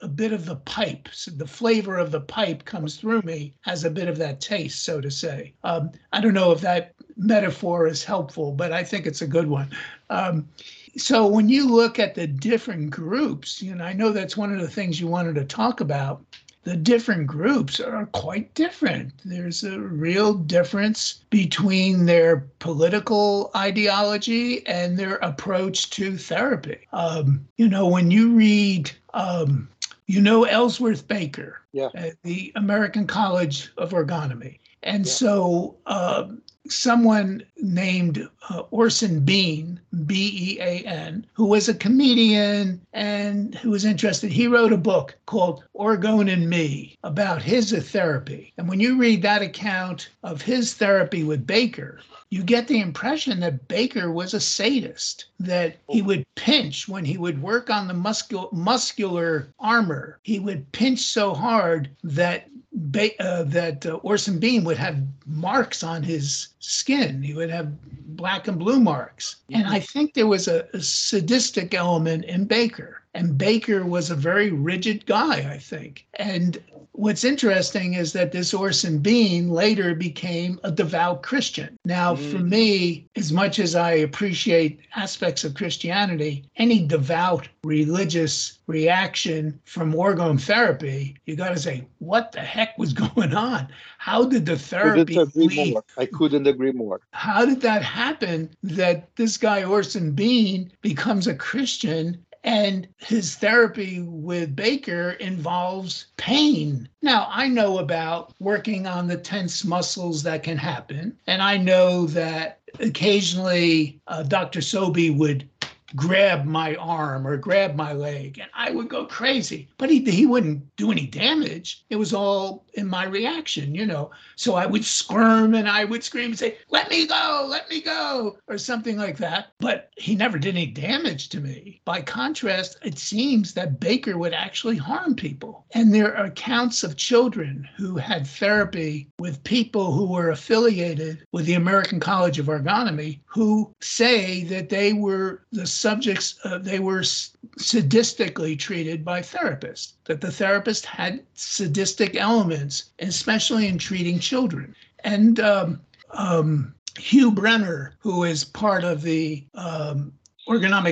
[0.00, 1.08] a bit of the pipe.
[1.12, 4.84] So the flavor of the pipe comes through me, has a bit of that taste,
[4.84, 5.52] so to say.
[5.64, 9.48] Um, I don't know if that metaphor is helpful, but I think it's a good
[9.48, 9.70] one.
[10.08, 10.48] Um,
[10.96, 14.60] so when you look at the different groups, you know, I know that's one of
[14.60, 16.24] the things you wanted to talk about
[16.62, 19.12] the different groups are quite different.
[19.24, 26.86] There's a real difference between their political ideology and their approach to therapy.
[26.92, 29.68] Um, you know, when you read, um,
[30.10, 31.88] you know, Ellsworth Baker, yeah.
[31.94, 34.58] at the American College of Orgonomy.
[34.82, 35.12] And yeah.
[35.12, 36.28] so uh,
[36.68, 43.70] someone named uh, Orson Bean, B E A N, who was a comedian and who
[43.70, 44.30] was interested.
[44.30, 48.52] He wrote a book called Orgone and Me about his therapy.
[48.56, 53.40] And when you read that account of his therapy with Baker, you get the impression
[53.40, 57.94] that Baker was a sadist, that he would pinch when he would work on the
[57.94, 60.20] muscul- muscular armor.
[60.22, 65.82] He would pinch so hard that ba- uh, that uh, Orson Bean would have marks
[65.82, 67.22] on his skin.
[67.22, 67.72] He would have
[68.16, 69.36] black and blue marks.
[69.50, 72.99] And I think there was a, a sadistic element in Baker.
[73.14, 76.06] And Baker was a very rigid guy, I think.
[76.14, 81.76] And what's interesting is that this Orson Bean later became a devout Christian.
[81.84, 82.30] Now, mm.
[82.30, 89.92] for me, as much as I appreciate aspects of Christianity, any devout religious reaction from
[89.92, 93.68] orgone therapy, you got to say, what the heck was going on?
[93.98, 95.84] How did the therapy couldn't agree more.
[95.96, 97.00] I couldn't agree more.
[97.12, 104.00] How did that happen that this guy Orson Bean becomes a Christian and his therapy
[104.00, 106.88] with Baker involves pain.
[107.02, 111.16] Now, I know about working on the tense muscles that can happen.
[111.26, 114.60] And I know that occasionally uh, Dr.
[114.60, 115.48] Sobey would
[115.96, 119.68] grab my arm or grab my leg, and I would go crazy.
[119.78, 121.84] But he, he wouldn't do any damage.
[121.90, 124.10] It was all in my reaction, you know.
[124.36, 127.80] So I would squirm and I would scream and say, Let me go, let me
[127.80, 129.52] go, or something like that.
[129.58, 131.80] But he never did any damage to me.
[131.84, 135.66] By contrast, it seems that Baker would actually harm people.
[135.72, 141.46] And there are accounts of children who had therapy with people who were affiliated with
[141.46, 147.00] the American College of Orgonomy who say that they were the subjects, uh, they were
[147.00, 154.74] sadistically treated by therapists, that the therapist had sadistic elements, especially in treating children.
[155.04, 160.12] And um, um, Hugh Brenner, who is part of the um,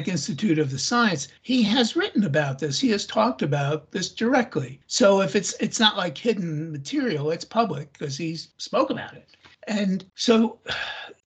[0.09, 2.79] Institute of the Science, he has written about this.
[2.79, 4.81] He has talked about this directly.
[4.87, 9.37] So if it's it's not like hidden material, it's public because he's spoke about it.
[9.67, 10.59] And so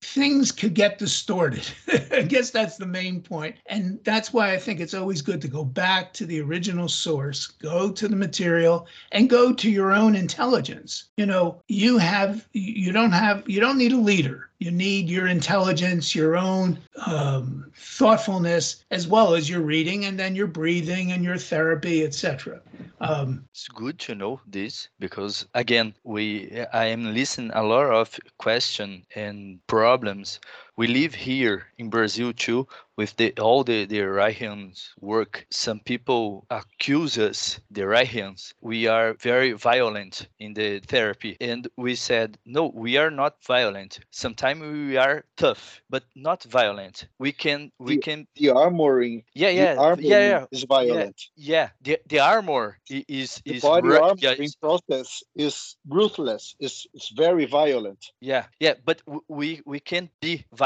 [0.03, 1.65] things could get distorted.
[2.13, 3.57] I guess that's the main point.
[3.67, 7.47] And that's why I think it's always good to go back to the original source,
[7.47, 11.05] go to the material, and go to your own intelligence.
[11.17, 14.51] You know, you have, you don't have, you don't need a leader.
[14.63, 20.37] You need your intelligence, your own um, thoughtfulness, as well as your reading and then
[20.37, 22.61] your breathing and your therapy, etc.
[23.01, 28.17] Um, it's good to know this because again, we I am listening a lot of
[28.39, 30.39] question and problems
[30.77, 32.67] we live here in Brazil too
[32.97, 35.47] with the, all the, the Reichians work.
[35.51, 41.37] Some people accuse us, the Reichians, we are very violent in the therapy.
[41.41, 44.01] And we said, no, we are not violent.
[44.11, 47.09] Sometimes we are tough, but not violent.
[47.19, 48.27] We can, we the, can.
[48.37, 49.25] The armoring.
[49.35, 50.47] Yeah, yeah, armoring yeah, yeah.
[50.53, 51.23] Is violent.
[51.35, 51.69] Yeah, yeah.
[51.83, 56.55] The, the armor is the is body armoring yeah, process is ruthless.
[56.61, 58.13] Is it's very violent.
[58.21, 58.75] Yeah, yeah.
[58.85, 60.62] But we we can be violent.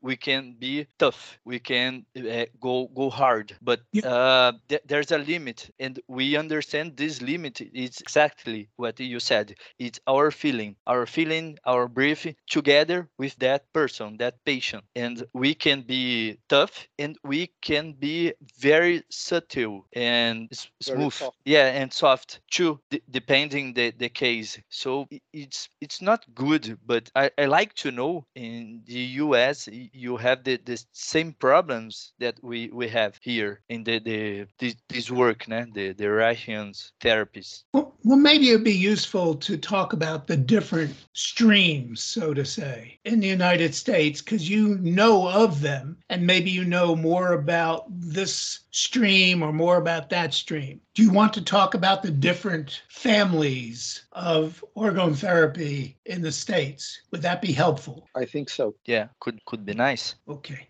[0.00, 1.38] We can be tough.
[1.44, 3.56] We can uh, go go hard.
[3.60, 9.18] But uh, th- there's a limit, and we understand this limit is exactly what you
[9.20, 9.54] said.
[9.78, 15.54] It's our feeling, our feeling, our breathing together with that person, that patient, and we
[15.54, 21.14] can be tough, and we can be very subtle and s- smooth.
[21.44, 24.58] Yeah, and soft too, d- depending the the case.
[24.68, 28.98] So it's it's not good, but I, I like to know in the
[29.28, 29.68] U.S.
[29.72, 34.76] you have the, the same problems that we, we have here in the the this,
[34.88, 35.72] this work, né?
[35.74, 37.64] the the Reichians therapies.
[38.04, 43.18] Well, maybe it'd be useful to talk about the different streams, so to say, in
[43.18, 48.60] the United States, because you know of them, and maybe you know more about this
[48.70, 50.80] stream or more about that stream.
[50.94, 57.02] Do you want to talk about the different families of orgone therapy in the States?
[57.10, 58.08] Would that be helpful?
[58.14, 58.76] I think so.
[58.84, 60.14] Yeah, could could be nice.
[60.28, 60.68] Okay.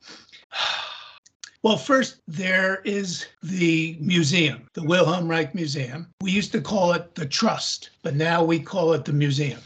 [1.64, 6.06] Well, first, there is the museum, the Wilhelm Reich Museum.
[6.20, 9.60] We used to call it the Trust, but now we call it the museum.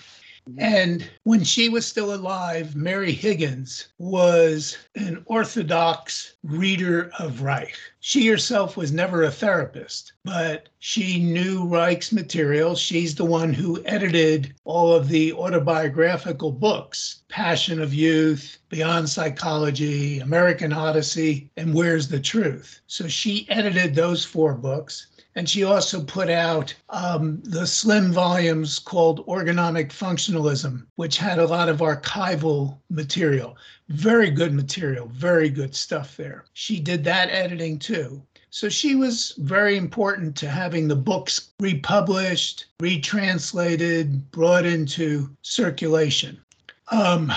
[0.58, 7.78] And when she was still alive, Mary Higgins was an Orthodox reader of Reich.
[8.00, 12.74] She herself was never a therapist, but she knew Reich's material.
[12.74, 20.18] She's the one who edited all of the autobiographical books Passion of Youth, Beyond Psychology,
[20.18, 22.80] American Odyssey, and Where's the Truth?
[22.88, 25.06] So she edited those four books.
[25.34, 31.46] And she also put out um, the slim volumes called Orgonomic Functionalism, which had a
[31.46, 33.56] lot of archival material.
[33.88, 36.44] Very good material, very good stuff there.
[36.52, 38.22] She did that editing too.
[38.50, 46.38] So she was very important to having the books republished, retranslated, brought into circulation.
[46.88, 47.32] Um,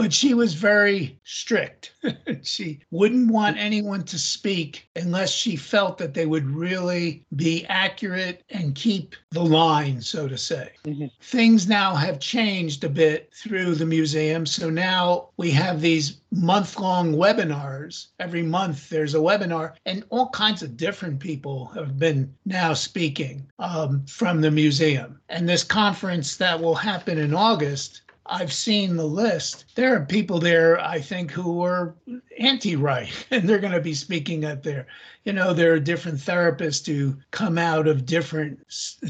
[0.00, 1.92] but she was very strict.
[2.42, 8.42] she wouldn't want anyone to speak unless she felt that they would really be accurate
[8.48, 10.70] and keep the line, so to say.
[10.86, 11.10] Mhm.
[11.20, 14.46] Things now have changed a bit through the museum.
[14.46, 18.06] So now we have these month long webinars.
[18.18, 23.46] Every month there's a webinar, and all kinds of different people have been now speaking
[23.58, 25.20] um, from the museum.
[25.28, 29.64] And this conference that will happen in August I've seen the list.
[29.74, 31.94] There are people there, I think, who are
[32.38, 34.86] anti-Reich, and they're going to be speaking at there.
[35.24, 38.58] You know, there are different therapists who come out of different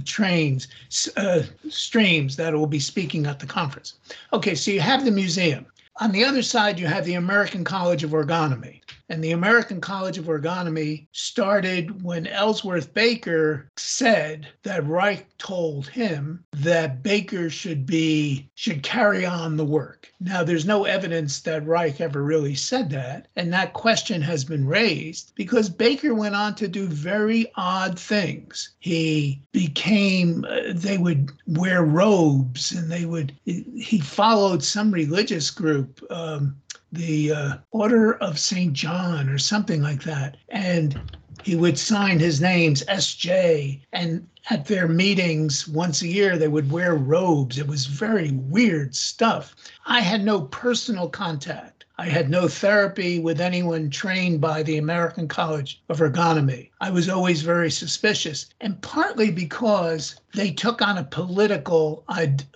[0.04, 0.68] trains,
[1.16, 3.94] uh, streams that will be speaking at the conference.
[4.32, 5.66] Okay, so you have the museum.
[6.00, 8.80] On the other side, you have the American College of Orgonomy.
[9.10, 16.44] And the American College of Orgonomy started when Ellsworth Baker said that Reich told him
[16.52, 20.12] that Baker should be should carry on the work.
[20.20, 24.64] Now there's no evidence that Reich ever really said that, and that question has been
[24.64, 28.70] raised because Baker went on to do very odd things.
[28.78, 36.00] He became uh, they would wear robes and they would he followed some religious group
[36.10, 36.54] um,
[36.92, 38.72] the uh, Order of St.
[38.72, 40.36] John or something like that.
[40.48, 41.00] And
[41.42, 43.80] he would sign his names SJ.
[43.92, 47.58] And at their meetings once a year, they would wear robes.
[47.58, 49.54] It was very weird stuff.
[49.86, 55.28] I had no personal contact I had no therapy with anyone trained by the American
[55.28, 56.70] College of Orgonomy.
[56.80, 62.02] I was always very suspicious, and partly because they took on a political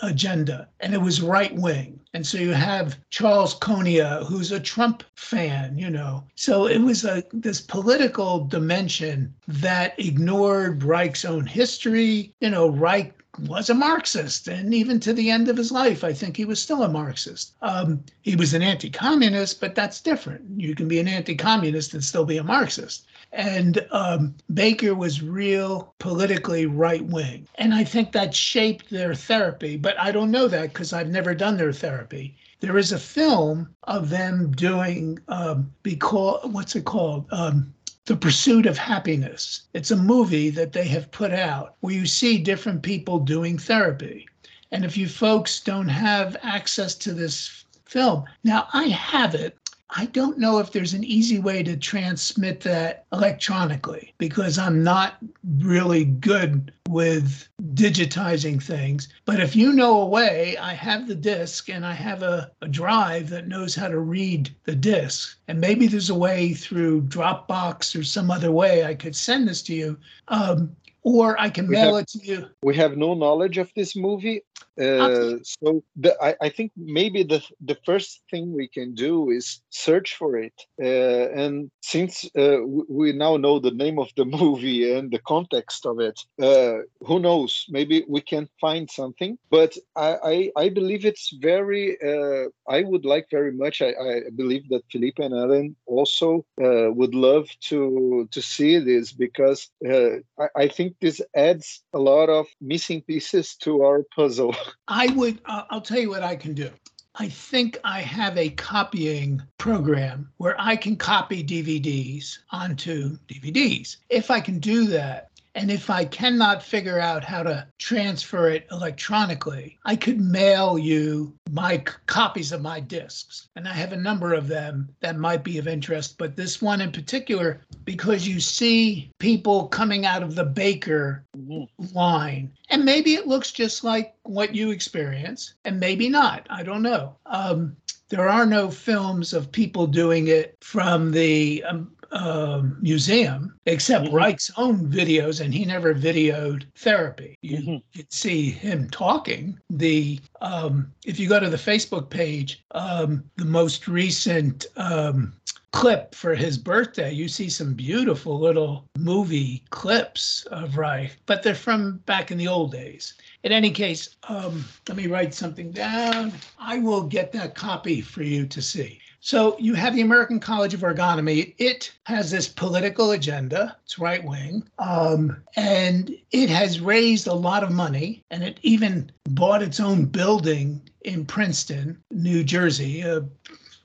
[0.00, 2.00] agenda and it was right wing.
[2.14, 6.24] And so you have Charles Konia, who's a Trump fan, you know.
[6.36, 12.32] So it was a this political dimension that ignored Reich's own history.
[12.40, 16.12] You know, Reich was a Marxist, and even to the end of his life, I
[16.12, 17.54] think he was still a Marxist.
[17.62, 20.42] Um, he was an anti communist, but that's different.
[20.56, 23.04] You can be an anti communist and still be a Marxist.
[23.32, 27.48] And um, Baker was real politically right wing.
[27.56, 31.34] And I think that shaped their therapy, but I don't know that because I've never
[31.34, 32.36] done their therapy.
[32.60, 37.26] There is a film of them doing, um, because, what's it called?
[37.30, 37.74] Um,
[38.06, 39.62] the Pursuit of Happiness.
[39.72, 44.28] It's a movie that they have put out where you see different people doing therapy.
[44.70, 49.56] And if you folks don't have access to this film, now I have it
[49.90, 55.18] I don't know if there's an easy way to transmit that electronically because I'm not
[55.58, 59.08] really good with digitizing things.
[59.24, 62.68] But if you know a way, I have the disk and I have a, a
[62.68, 65.38] drive that knows how to read the disk.
[65.48, 69.62] And maybe there's a way through Dropbox or some other way I could send this
[69.62, 69.98] to you.
[70.28, 70.74] Um,
[71.04, 72.48] or I can mail have, it to you.
[72.62, 74.42] We have no knowledge of this movie.
[74.76, 79.62] Uh, so the, I, I, think maybe the the first thing we can do is
[79.70, 80.54] search for it.
[80.82, 85.86] Uh, and since uh, we now know the name of the movie and the context
[85.86, 87.66] of it, uh, who knows?
[87.68, 89.38] Maybe we can find something.
[89.48, 91.96] But I, I, I believe it's very.
[92.02, 93.80] Uh, I would like very much.
[93.80, 99.70] I, I believe that Felipe and Ellen also would love to to see this because
[99.88, 104.43] I, I think this adds a lot of missing pieces to our puzzle.
[104.88, 106.70] I would, uh, I'll tell you what I can do.
[107.16, 113.98] I think I have a copying program where I can copy DVDs onto DVDs.
[114.08, 118.66] If I can do that, and if I cannot figure out how to transfer it
[118.72, 123.48] electronically, I could mail you my c- copies of my discs.
[123.54, 126.18] And I have a number of them that might be of interest.
[126.18, 131.96] But this one in particular, because you see people coming out of the baker mm-hmm.
[131.96, 136.46] line, and maybe it looks just like what you experience, and maybe not.
[136.50, 137.16] I don't know.
[137.26, 137.76] Um,
[138.08, 144.14] there are no films of people doing it from the um, uh, museum, except mm-hmm.
[144.14, 147.36] Reich's own videos, and he never videoed therapy.
[147.42, 147.98] You mm-hmm.
[147.98, 149.58] could see him talking.
[149.68, 155.34] The um, if you go to the Facebook page, um, the most recent um,
[155.72, 161.54] clip for his birthday, you see some beautiful little movie clips of Reich, but they're
[161.56, 163.14] from back in the old days.
[163.42, 166.32] In any case, um, let me write something down.
[166.60, 169.00] I will get that copy for you to see.
[169.24, 171.54] So you have the American College of Orgonomy.
[171.56, 173.74] It has this political agenda.
[173.82, 179.10] It's right wing, um, and it has raised a lot of money, and it even
[179.30, 183.24] bought its own building in Princeton, New Jersey, a,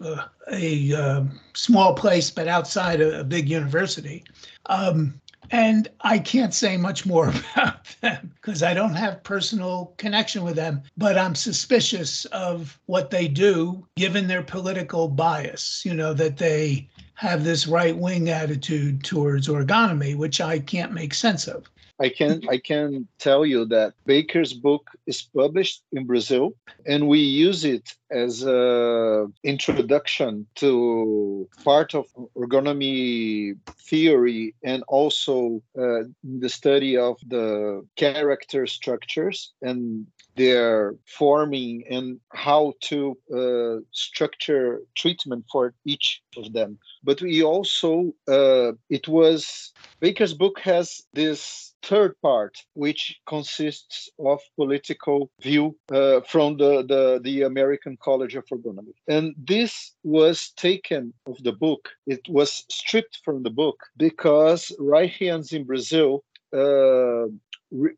[0.01, 4.25] a, a, a small place but outside a, a big university.
[4.65, 5.21] Um,
[5.51, 10.55] and I can't say much more about them because I don't have personal connection with
[10.55, 16.37] them, but I'm suspicious of what they do given their political bias, you know, that
[16.37, 21.69] they have this right wing attitude towards orgonomy, which I can't make sense of.
[21.99, 26.53] I can I can tell you that Baker's book is published in Brazil,
[26.85, 33.57] and we use it as a introduction to part of orgonomy
[33.89, 42.73] theory and also uh, the study of the character structures and their forming and how
[42.79, 46.79] to uh, structure treatment for each of them.
[47.03, 54.39] But we also uh, it was Baker's book has this third part, which consists of
[54.55, 59.01] political view uh, from the, the, the American College of Orgonomics.
[59.07, 65.53] And this was taken of the book, it was stripped from the book because Reichians
[65.53, 66.23] in Brazil
[66.53, 67.27] uh,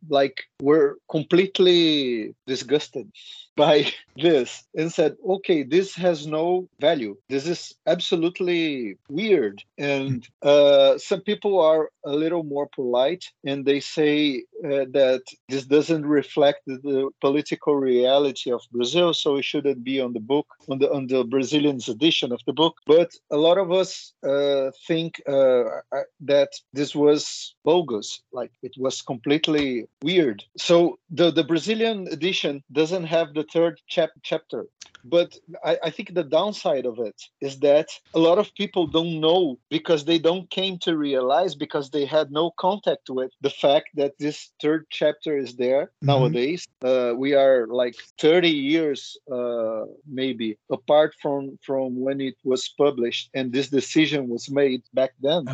[0.10, 3.10] like were completely disgusted
[3.56, 7.16] by this and said okay this has no value.
[7.30, 9.64] This is absolutely weird.
[9.78, 15.66] And uh, some people are a little more polite and they say uh, that this
[15.66, 20.80] doesn't reflect the political reality of brazil so it shouldn't be on the book on
[20.80, 22.76] the on the brazilian's edition of the book.
[22.86, 25.64] But a lot of us uh, think uh,
[26.22, 30.44] that this was bogus like it was completely weird.
[30.58, 34.66] So the the brazilian edition doesn't have the third chap- chapter.
[35.04, 39.20] But I, I, think the downside of it is that a lot of people don't
[39.20, 43.90] know because they don't came to realize because they had no contact with the fact
[43.96, 46.08] that this third chapter is there mm-hmm.
[46.08, 46.68] nowadays.
[46.84, 53.30] Uh, we are like 30 years uh, maybe apart from from when it was published
[53.34, 55.46] and this decision was made back then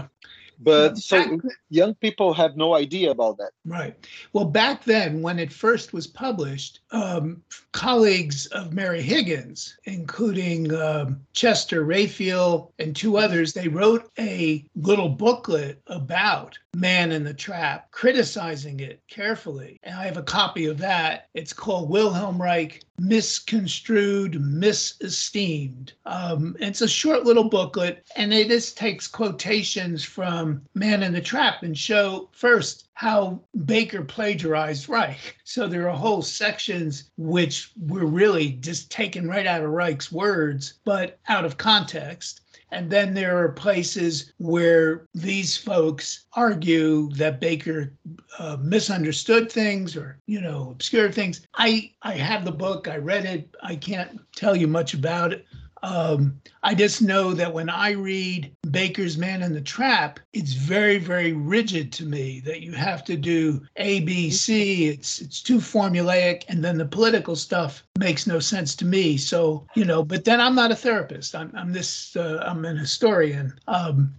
[0.60, 1.40] but so
[1.70, 3.52] young people have no idea about that.
[3.66, 3.96] Right.
[4.34, 11.22] Well, back then, when it first was published, um, colleagues of Mary Higgins, including um,
[11.34, 17.92] Chester Raphael and two others, they wrote a little booklet about Man in the Trap,
[17.92, 19.80] criticizing it carefully.
[19.84, 21.28] And I have a copy of that.
[21.34, 25.94] It's called Wilhelm Reich Misconstrued, Misesteemed.
[26.06, 31.22] Um, it's a short little booklet, and it just takes quotations from Man in the
[31.22, 35.38] Trap and show first how Baker plagiarized Reich.
[35.44, 40.80] So there are whole sections which were really just taken right out of Reich's words,
[40.86, 42.42] but out of context.
[42.72, 47.94] And then there are places where these folks argue that Baker
[48.40, 51.48] uh, misunderstood things or, you know, obscured things.
[51.54, 55.46] I, I have the book, I read it, I can't tell you much about it.
[55.84, 60.98] Um, I just know that when I read Baker's Man in the Trap, it's very,
[60.98, 64.88] very rigid to me that you have to do A, B, C.
[64.88, 69.18] It's it's too formulaic, and then the political stuff makes no sense to me.
[69.18, 71.36] So you know, but then I'm not a therapist.
[71.36, 73.54] I'm I'm this uh, I'm an historian.
[73.68, 74.14] Um,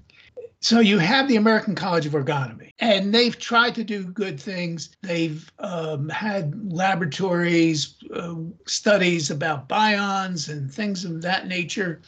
[0.61, 4.91] so you have the American College of Orgonomy, and they've tried to do good things.
[5.03, 8.35] They've um, had laboratories, uh,
[8.67, 12.01] studies about bions and things of that nature.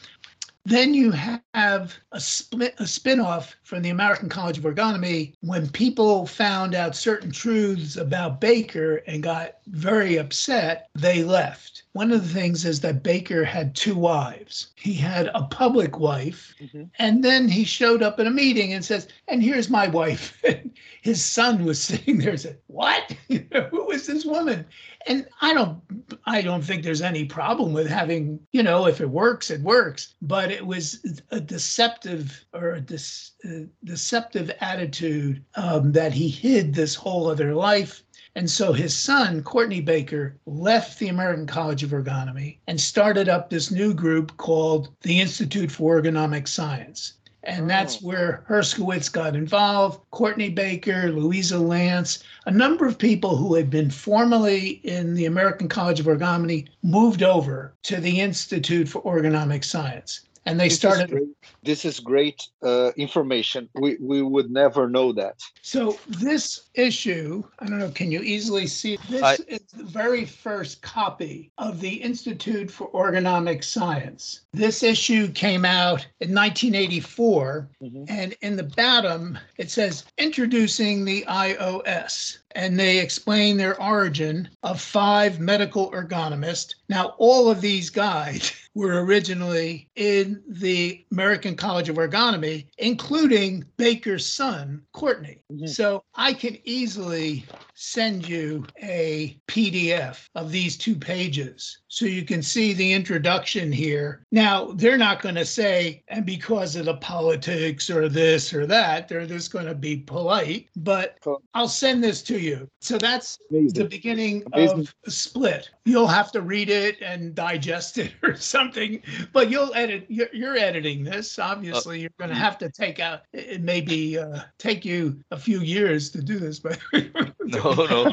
[0.65, 6.27] Then you have a split, a spinoff from the American College of Orgonomy when people
[6.27, 11.80] found out certain truths about Baker and got very upset, they left.
[11.93, 14.68] One of the things is that Baker had two wives.
[14.76, 16.84] He had a public wife, mm-hmm.
[17.01, 20.41] and then he showed up at a meeting and says, "And here's my wife."
[21.03, 23.16] His son was sitting there and said, "What?
[23.70, 24.66] Who is this woman?"
[25.09, 25.80] And I don't
[26.26, 30.14] I don't think there's any problem with having, you know, if it works, it works.
[30.22, 33.49] But it was a deceptive or a uh,
[33.82, 38.05] deceptive attitude um, that he hid this whole other life.
[38.41, 43.51] And so his son, Courtney Baker, left the American College of Orgonomy and started up
[43.51, 47.12] this new group called the Institute for Orgonomic Science.
[47.43, 48.07] And that's oh.
[48.07, 53.91] where Herskowitz got involved, Courtney Baker, Louisa Lance, a number of people who had been
[53.91, 60.22] formerly in the American College of Orgonomy moved over to the Institute for Orgonomic Science
[60.47, 61.28] and they this started is
[61.62, 63.68] this is great uh, information.
[63.74, 65.43] We we would never know that.
[65.62, 68.99] So this issue i don't know can you easily see?
[69.09, 74.41] This I, is the very first copy of the institute for orgonomic science.
[74.53, 78.05] This issue came out in 1984 mm-hmm.
[78.09, 84.80] and in the bottom it says introducing the ios and they explain their origin of
[84.80, 86.74] five medical orgonomists.
[86.88, 94.24] Now, all of these guys were originally in the American College of Orgonomy, including Baker's
[94.24, 95.43] son, Courtney.
[95.53, 95.66] Mm-hmm.
[95.66, 97.45] So I can easily
[97.81, 104.24] send you a PDF of these two pages so you can see the introduction here.
[104.31, 109.09] Now, they're not going to say, and because of the politics or this or that,
[109.09, 111.16] they're just going to be polite, but
[111.55, 112.68] I'll send this to you.
[112.83, 113.83] So that's Amazing.
[113.83, 114.81] the beginning Amazing.
[114.81, 115.70] of a split.
[115.87, 119.03] You'll have to read it and digest it or something,
[119.33, 121.39] but you'll edit, you're, you're editing this.
[121.39, 125.39] Obviously, uh, you're going to have to take out, it maybe uh, take you a
[125.39, 126.78] few years to do this, but
[127.45, 128.12] no,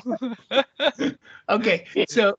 [0.51, 0.61] no.
[1.49, 2.37] okay, so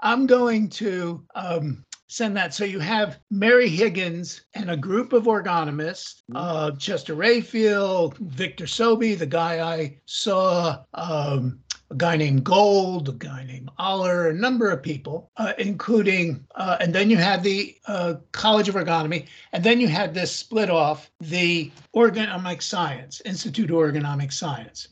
[0.00, 2.54] I'm going to um, send that.
[2.54, 9.14] So you have Mary Higgins and a group of orgonomists, uh, Chester Raphael, Victor Sobey,
[9.14, 11.60] the guy I saw, um,
[11.90, 16.76] a guy named Gold, a guy named Aller, a number of people, uh, including, uh,
[16.80, 20.70] and then you had the uh, College of Orgonomy, and then you had this split
[20.70, 24.88] off, the Orgonomic Science, Institute of Orgonomic Science.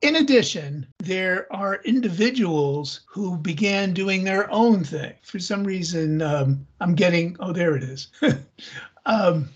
[0.00, 5.14] In addition, there are individuals who began doing their own thing.
[5.22, 8.08] For some reason, um, I'm getting, oh, there it is.
[9.06, 9.48] um,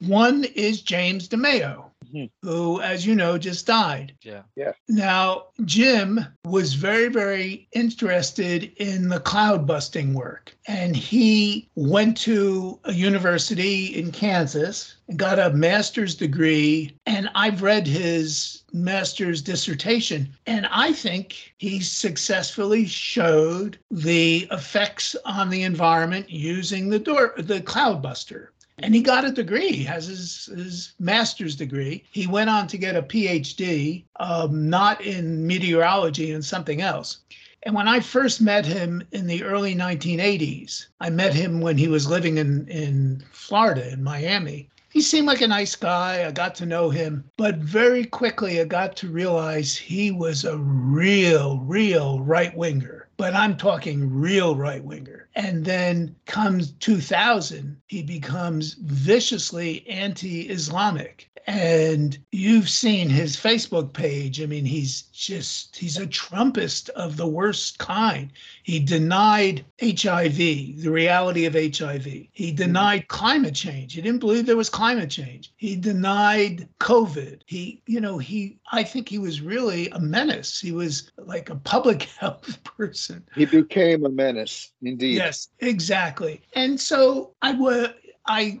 [0.00, 1.85] one is James DeMeo,
[2.16, 2.30] Mhm.
[2.42, 4.14] who, as you know, just died.
[4.22, 4.72] Yeah.
[4.88, 10.56] Now, Jim was very, very interested in the cloud busting work.
[10.66, 16.96] And he went to a university in Kansas and got a master's degree.
[17.06, 20.28] And I've read his master's dissertation.
[20.46, 27.60] And I think he successfully showed the effects on the environment using the DOR, the
[27.60, 29.72] cloud buster and he got a degree.
[29.72, 32.04] He has his, his master's degree.
[32.10, 37.18] He went on to get a PhD, um, not in meteorology and something else.
[37.62, 41.88] And when I first met him in the early 1980s, I met him when he
[41.88, 44.68] was living in, in Florida, in Miami.
[44.90, 46.24] He seemed like a nice guy.
[46.26, 50.56] I got to know him, but very quickly I got to realize he was a
[50.58, 53.08] real, real right winger.
[53.16, 55.25] But I'm talking real right winger.
[55.36, 61.30] And then comes 2000, he becomes viciously anti Islamic.
[61.46, 64.42] And you've seen his Facebook page.
[64.42, 68.32] I mean, he's just, he's a Trumpist of the worst kind.
[68.64, 72.04] He denied HIV, the reality of HIV.
[72.04, 72.56] He mm-hmm.
[72.56, 73.94] denied climate change.
[73.94, 75.52] He didn't believe there was climate change.
[75.56, 77.42] He denied COVID.
[77.46, 80.60] He, you know, he, I think he was really a menace.
[80.60, 83.24] He was like a public health person.
[83.36, 85.18] He became a menace, indeed.
[85.18, 86.42] Yes, exactly.
[86.54, 87.90] And so I was,
[88.26, 88.60] I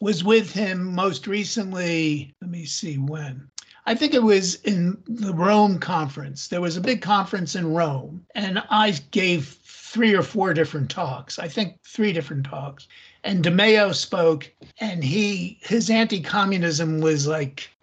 [0.00, 2.34] was with him most recently.
[2.40, 3.48] Let me see when.
[3.86, 6.48] I think it was in the Rome conference.
[6.48, 11.38] There was a big conference in Rome, and I gave three or four different talks.
[11.38, 12.86] I think three different talks.
[13.24, 17.70] And DeMeo spoke, and he his anti-communism was like.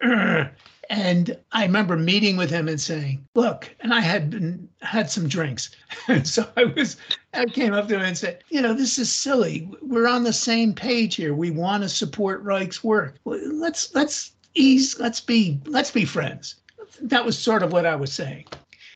[0.90, 5.28] and I remember meeting with him and saying, "Look," and I had been had some
[5.28, 5.70] drinks,
[6.08, 6.96] and so I was
[7.34, 9.68] I came up to him and said, "You know, this is silly.
[9.82, 11.34] We're on the same page here.
[11.34, 13.16] We want to support Reich's work.
[13.24, 14.98] Let's let's ease.
[14.98, 16.56] Let's be let's be friends."
[17.00, 18.46] That was sort of what I was saying.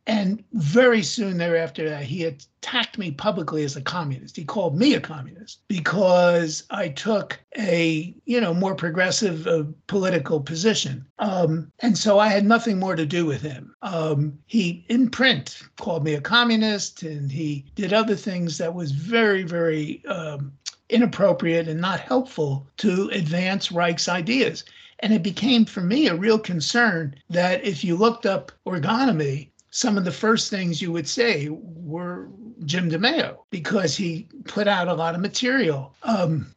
[0.07, 4.37] And very soon thereafter that, he attacked me publicly as a communist.
[4.37, 10.41] He called me a communist because I took a, you know, more progressive uh, political
[10.41, 11.07] position.
[11.19, 13.75] Um, and so I had nothing more to do with him.
[13.83, 18.93] Um, he, in print, called me a communist and he did other things that was
[18.93, 20.53] very, very um,
[20.89, 24.65] inappropriate and not helpful to advance Reich's ideas.
[25.03, 29.97] And it became for me a real concern that if you looked up orgonomy, some
[29.97, 32.29] of the first things you would say were
[32.65, 35.95] Jim DeMeo because he put out a lot of material.
[36.03, 36.55] Um,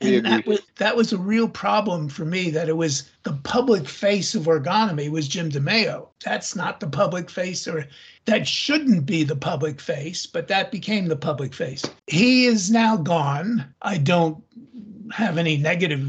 [0.00, 3.88] and that was that was a real problem for me that it was the public
[3.88, 6.08] face of orgonomy was Jim DeMeo.
[6.24, 7.86] That's not the public face or
[8.24, 11.84] that shouldn't be the public face, but that became the public face.
[12.06, 13.64] He is now gone.
[13.82, 14.42] I don't
[15.12, 16.08] have any negative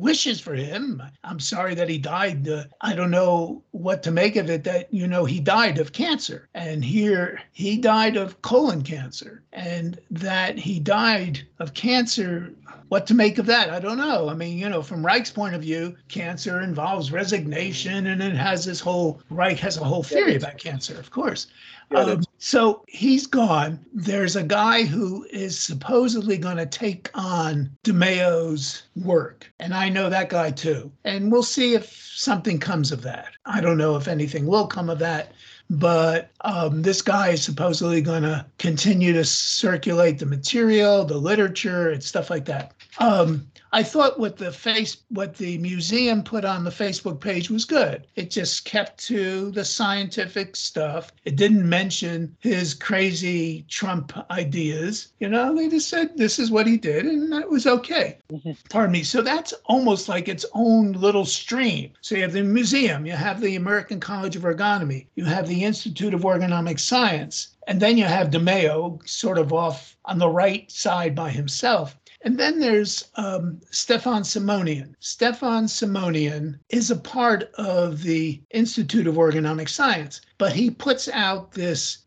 [0.00, 1.02] wishes for him.
[1.22, 2.48] I'm sorry that he died.
[2.48, 5.92] Uh, I don't know what to make of it that, you know, he died of
[5.92, 6.48] cancer.
[6.54, 9.42] And here he died of colon cancer.
[9.52, 12.52] And that he died of cancer,
[12.88, 13.70] what to make of that?
[13.70, 14.28] I don't know.
[14.28, 18.64] I mean, you know, from Reich's point of view, cancer involves resignation and it has
[18.64, 21.48] this whole, Reich has a whole theory about cancer, of course.
[21.92, 23.84] Yeah, Um, so he's gone.
[23.92, 29.52] There's a guy who is supposedly going to take on DeMeo's work.
[29.60, 30.90] And I know that guy too.
[31.04, 33.28] And we'll see if something comes of that.
[33.44, 35.32] I don't know if anything will come of that.
[35.68, 41.90] But um, this guy is supposedly going to continue to circulate the material, the literature,
[41.90, 42.72] and stuff like that.
[42.98, 47.64] Um, I thought what the face, what the museum put on the Facebook page was
[47.64, 48.06] good.
[48.16, 51.12] It just kept to the scientific stuff.
[51.24, 55.12] It didn't mention his crazy Trump ideas.
[55.20, 58.18] You know, they just said this is what he did, and that was okay.
[58.32, 58.52] Mm-hmm.
[58.70, 59.04] Pardon me.
[59.04, 61.92] So that's almost like its own little stream.
[62.00, 65.64] So you have the museum, you have the American College of Orgonomy, you have the
[65.64, 70.68] Institute of Orgonomic Science, and then you have DeMeo sort of off on the right
[70.70, 71.96] side by himself.
[72.22, 74.94] And then there's um, Stefan Simonian.
[75.00, 81.52] Stefan Simonian is a part of the Institute of Orgonomic Science, but he puts out
[81.52, 82.04] this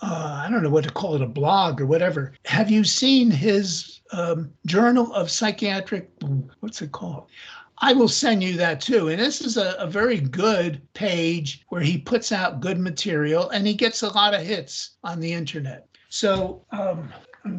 [0.00, 2.32] uh, I don't know what to call it, a blog or whatever.
[2.44, 6.10] Have you seen his um, Journal of Psychiatric?
[6.60, 7.26] What's it called?
[7.80, 9.08] I will send you that too.
[9.08, 13.66] And this is a, a, very good page where he puts out good material and
[13.66, 15.86] he gets a lot of hits on the internet.
[16.08, 17.12] So um,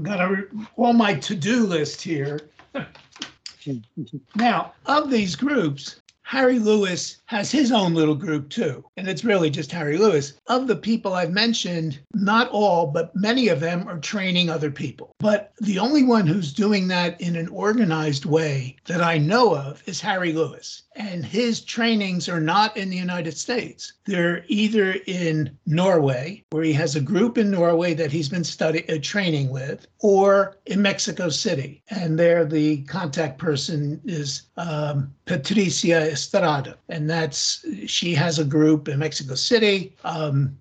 [0.04, 2.40] Going to, all my to do list here.
[2.76, 3.78] Hmm.
[4.36, 9.50] now, of these groups, Harry Lewis has his own little group too, and it's really
[9.50, 10.34] just Harry Lewis.
[10.46, 15.16] Of the people I've mentioned, not all, but many of them are training other people.
[15.18, 19.82] But the only one who's doing that in an organized way that I know of
[19.88, 20.84] is Harry Lewis.
[20.96, 23.94] And his trainings are not in the United States.
[24.06, 28.86] They're either in Norway, where he has a group in Norway that he's been studying,
[28.90, 31.82] uh, training with, or in Mexico City.
[31.90, 38.90] And there the contact person is um, Patricia Estrada, and that's she has a group
[38.90, 39.96] in Mexico City.
[40.04, 40.58] Um,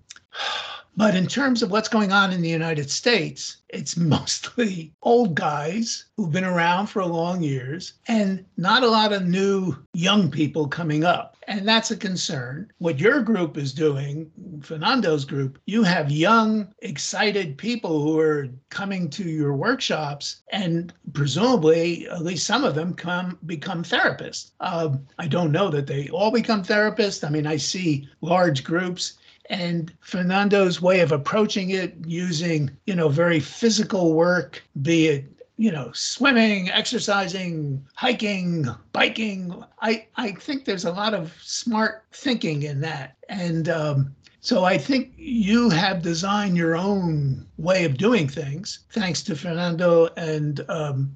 [0.99, 6.03] but in terms of what's going on in the United States, it's mostly old guys
[6.17, 10.67] who've been around for a long years and not a lot of new young people
[10.67, 11.37] coming up.
[11.47, 12.69] And that's a concern.
[12.79, 14.29] What your group is doing,
[14.61, 22.09] Fernando's group, you have young, excited people who are coming to your workshops and presumably
[22.09, 24.51] at least some of them come become therapists.
[24.59, 27.25] Uh, I don't know that they all become therapists.
[27.25, 29.13] I mean, I see large groups
[29.49, 35.25] and Fernando's way of approaching it using, you know, very physical work, be it
[35.59, 39.61] you know, swimming, exercising, hiking, biking.
[39.81, 43.17] I, I think there's a lot of smart thinking in that.
[43.27, 49.21] And um, so I think you have designed your own way of doing things, thanks
[49.23, 51.13] to Fernando and um,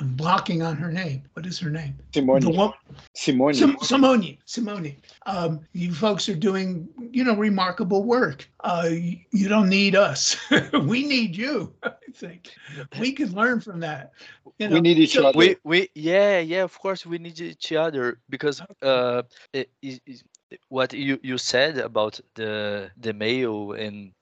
[0.00, 1.22] I'm blocking on her name.
[1.34, 1.98] What is her name?
[2.14, 2.40] Simone.
[2.40, 2.72] The one,
[3.14, 3.54] Simone.
[3.54, 4.38] Sim- Simone.
[4.46, 4.96] Simone.
[5.26, 8.48] Um, you folks are doing, you know, remarkable work.
[8.60, 10.36] Uh, you don't need us.
[10.72, 11.74] we need you.
[11.82, 12.54] I think
[12.98, 14.12] we can learn from that.
[14.58, 14.74] You know?
[14.74, 15.36] We need each so, other.
[15.36, 16.62] We, we, yeah, yeah.
[16.62, 20.22] Of course, we need each other because uh, it, it,
[20.68, 24.12] what you, you said about the the mail and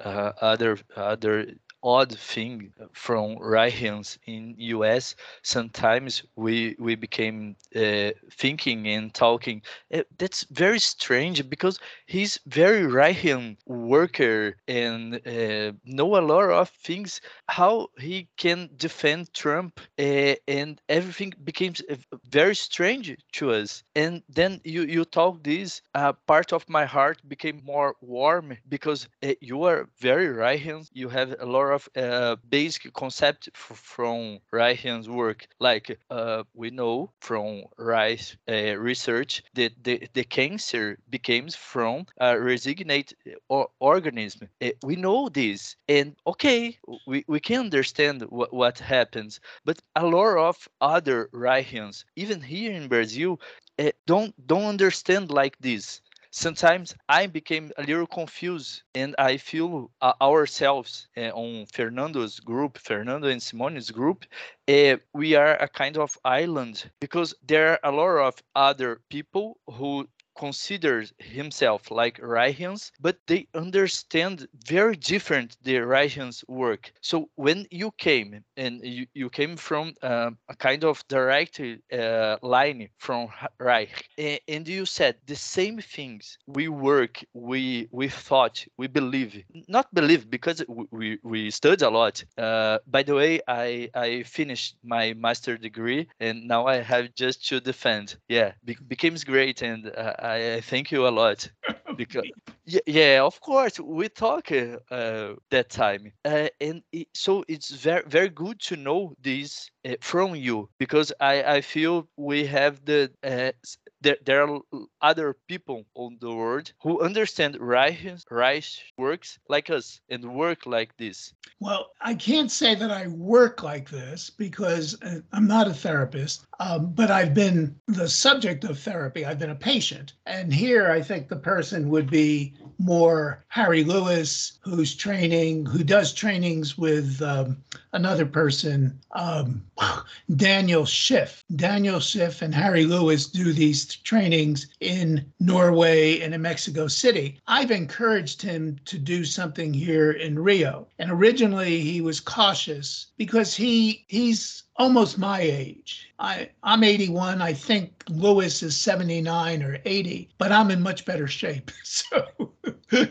[0.00, 1.46] uh, other other
[1.82, 5.14] odd thing from Reichians in US.
[5.42, 9.62] Sometimes we we became uh, thinking and talking.
[9.92, 16.68] Uh, that's very strange because he's very Reichian worker and uh, know a lot of
[16.70, 17.20] things.
[17.48, 21.96] How he can defend Trump uh, and everything became uh,
[22.28, 23.82] very strange to us.
[23.94, 25.82] And then you you talk this
[26.26, 29.08] part of my heart became more warm because
[29.40, 30.88] you are very Reichian.
[30.92, 35.46] You have a lot of uh, basic concept from Reichian's work.
[35.58, 42.38] Like uh, we know from Reich uh, research that the, the cancer becomes from a
[42.38, 43.14] resignate
[43.48, 44.48] or organism.
[44.62, 49.40] Uh, we know this, and okay, we, we can understand what, what happens.
[49.64, 53.40] But a lot of other Reichians, even here in Brazil,
[53.78, 56.00] uh, don't don't understand like this
[56.30, 62.78] sometimes I became a little confused, and I feel uh, ourselves uh, on Fernando's group,
[62.78, 64.24] Fernando and Simone's group,
[64.68, 69.58] uh, we are a kind of island because there are a lot of other people
[69.66, 70.06] who
[70.38, 76.92] considers himself like Reichians, but they understand very different the Reichians work.
[77.02, 82.36] So when you came and you, you came from uh, a kind of direct uh,
[82.42, 83.28] line from
[83.58, 86.38] Reich, and you said the same things.
[86.46, 92.24] We work, we we thought, we believe, not believe because we we studied a lot.
[92.36, 97.46] Uh, by the way, I I finished my master degree and now I have just
[97.48, 98.16] to defend.
[98.28, 101.48] Yeah, be- becomes great and uh, I, I thank you a lot
[101.96, 102.24] because
[102.66, 107.70] yeah, yeah, of course we talk uh, uh, that time, uh, and it, so it's
[107.70, 112.84] very very good to know this uh, from you because I I feel we have
[112.84, 113.52] the uh,
[114.00, 114.60] there, there are
[115.00, 117.98] other people on the world who understand Reich,
[118.30, 118.66] Reich
[118.96, 121.34] works like us and work like this.
[121.60, 126.46] Well, I can't say that I work like this because uh, I'm not a therapist,
[126.60, 129.24] um, but I've been the subject of therapy.
[129.24, 130.14] I've been a patient.
[130.26, 136.12] And here I think the person would be more Harry Lewis, who's training, who does
[136.12, 137.56] trainings with um,
[137.92, 139.62] another person, um,
[140.36, 141.44] Daniel Schiff.
[141.54, 147.40] Daniel Schiff and Harry Lewis do these trainings in Norway and in Mexico City.
[147.46, 150.88] I've encouraged him to do something here in Rio.
[150.98, 156.12] And originally he was cautious because he he's almost my age.
[156.18, 157.42] I, I'm 81.
[157.42, 161.70] I think Lewis is 79 or 80, but I'm in much better shape.
[161.84, 162.54] So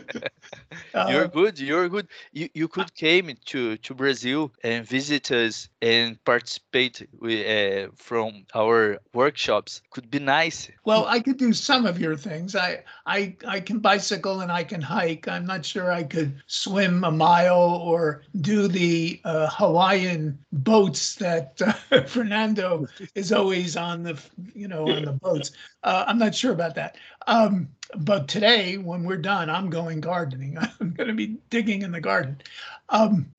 [1.06, 1.58] you're Uh, good.
[1.58, 2.08] You're good.
[2.32, 8.44] You you could came to to Brazil and visit us and participate with, uh, from
[8.54, 9.82] our workshops.
[9.90, 10.70] Could be nice.
[10.84, 12.54] Well, I could do some of your things.
[12.54, 15.28] I I I can bicycle and I can hike.
[15.28, 21.60] I'm not sure I could swim a mile or do the uh, Hawaiian boats that
[21.92, 24.18] uh, Fernando is always on the
[24.54, 25.50] you know on the boats.
[25.82, 26.96] Uh, I'm not sure about that.
[27.26, 30.58] Um, but today, when we're done, I'm going gardening.
[30.80, 32.40] I'm going to be digging in the garden.
[32.88, 33.34] Um,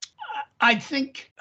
[0.61, 1.31] I think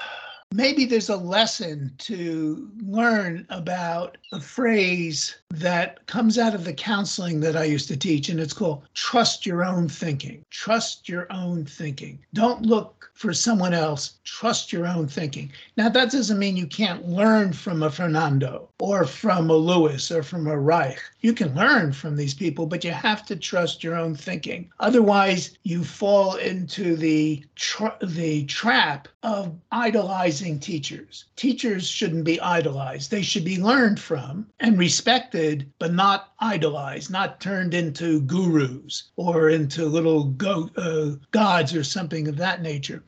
[0.52, 7.40] maybe there's a lesson to learn about a phrase that comes out of the counseling
[7.40, 10.44] that I used to teach, and it's called trust your own thinking.
[10.50, 12.18] Trust your own thinking.
[12.34, 14.18] Don't look for someone else.
[14.24, 15.50] Trust your own thinking.
[15.76, 20.22] Now, that doesn't mean you can't learn from a Fernando or from a Lewis or
[20.22, 21.00] from a Reich.
[21.20, 24.70] You can learn from these people, but you have to trust your own thinking.
[24.78, 31.24] Otherwise, you fall into the tra- the trap of idolizing teachers.
[31.36, 33.10] Teachers shouldn't be idolized.
[33.10, 39.50] They should be learned from and respected, but not idolized, not turned into gurus or
[39.50, 43.02] into little go- uh, gods or something of that nature.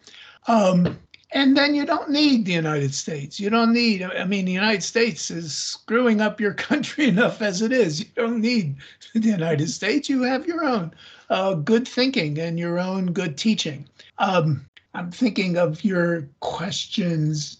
[0.47, 0.99] Um,
[1.33, 3.39] and then you don't need the United States.
[3.39, 7.63] You don't need, I mean, the United States is screwing up your country enough as
[7.63, 8.01] it is.
[8.01, 8.77] You don't need
[9.15, 10.09] the United States.
[10.09, 10.93] You have your own
[11.29, 13.89] uh, good thinking and your own good teaching.
[14.19, 17.59] Um, I'm thinking of your questions.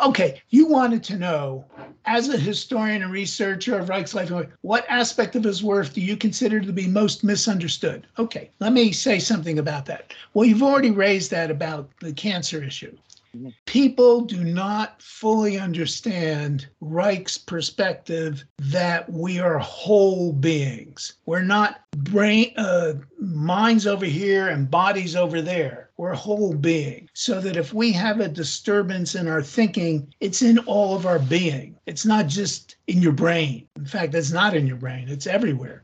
[0.00, 1.64] Okay, you wanted to know,
[2.04, 4.30] as a historian and researcher of Reich's life,
[4.60, 8.06] what aspect of his work do you consider to be most misunderstood?
[8.18, 10.12] Okay, let me say something about that.
[10.34, 12.96] Well, you've already raised that about the cancer issue.
[13.66, 21.14] People do not fully understand Reich's perspective that we are whole beings.
[21.26, 25.90] We're not brain, uh, minds over here and bodies over there.
[25.96, 27.10] We're whole being.
[27.14, 31.18] So that if we have a disturbance in our thinking, it's in all of our
[31.18, 31.76] being.
[31.86, 33.66] It's not just in your brain.
[33.76, 35.82] In fact, it's not in your brain, it's everywhere.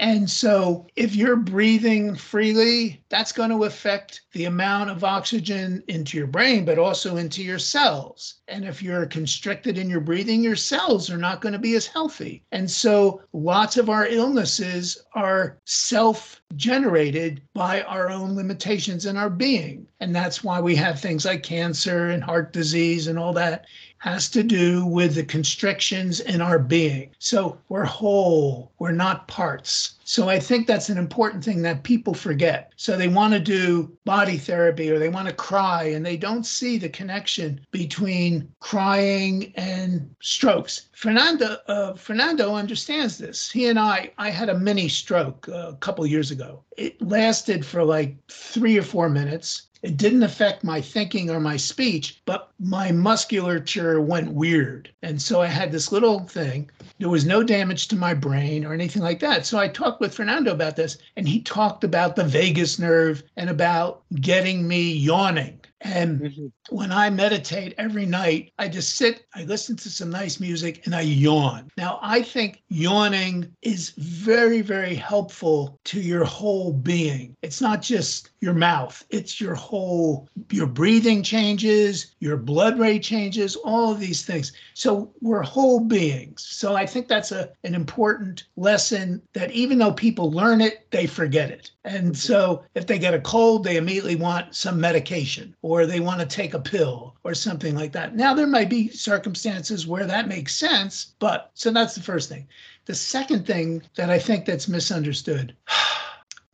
[0.00, 6.16] And so, if you're breathing freely, that's going to affect the amount of oxygen into
[6.16, 8.36] your brain, but also into your cells.
[8.48, 11.86] And if you're constricted in your breathing, your cells are not going to be as
[11.86, 12.42] healthy.
[12.50, 19.30] And so, lots of our illnesses are self generated by our own limitations in our
[19.30, 19.86] being.
[20.00, 23.66] And that's why we have things like cancer and heart disease and all that
[24.00, 27.10] has to do with the constrictions in our being.
[27.18, 29.96] So we're whole, we're not parts.
[30.04, 32.72] So I think that's an important thing that people forget.
[32.76, 36.44] So they want to do body therapy or they want to cry and they don't
[36.44, 40.88] see the connection between crying and strokes.
[40.92, 43.50] Fernando uh, Fernando understands this.
[43.50, 46.64] He and I I had a mini stroke uh, a couple years ago.
[46.76, 49.68] It lasted for like 3 or 4 minutes.
[49.82, 54.92] It didn't affect my thinking or my speech, but my musculature went weird.
[55.02, 56.70] And so I had this little thing.
[56.98, 59.46] There was no damage to my brain or anything like that.
[59.46, 63.48] So I talked with Fernando about this, and he talked about the vagus nerve and
[63.48, 65.60] about getting me yawning.
[65.82, 66.76] And Mm-hmm.
[66.76, 70.94] when I meditate every night, I just sit, I listen to some nice music, and
[70.94, 71.70] I yawn.
[71.78, 77.34] Now, I think yawning is very, very helpful to your whole being.
[77.40, 83.54] It's not just your mouth, it's your whole, your breathing changes, your blood rate changes,
[83.56, 84.52] all of these things.
[84.72, 86.46] So we're whole beings.
[86.48, 91.06] So I think that's a, an important lesson that even though people learn it, they
[91.06, 91.70] forget it.
[91.84, 92.14] And mm-hmm.
[92.14, 96.26] so if they get a cold, they immediately want some medication or they want to
[96.26, 98.16] take a pill or something like that.
[98.16, 102.48] Now, there might be circumstances where that makes sense, but so that's the first thing.
[102.86, 105.54] The second thing that I think that's misunderstood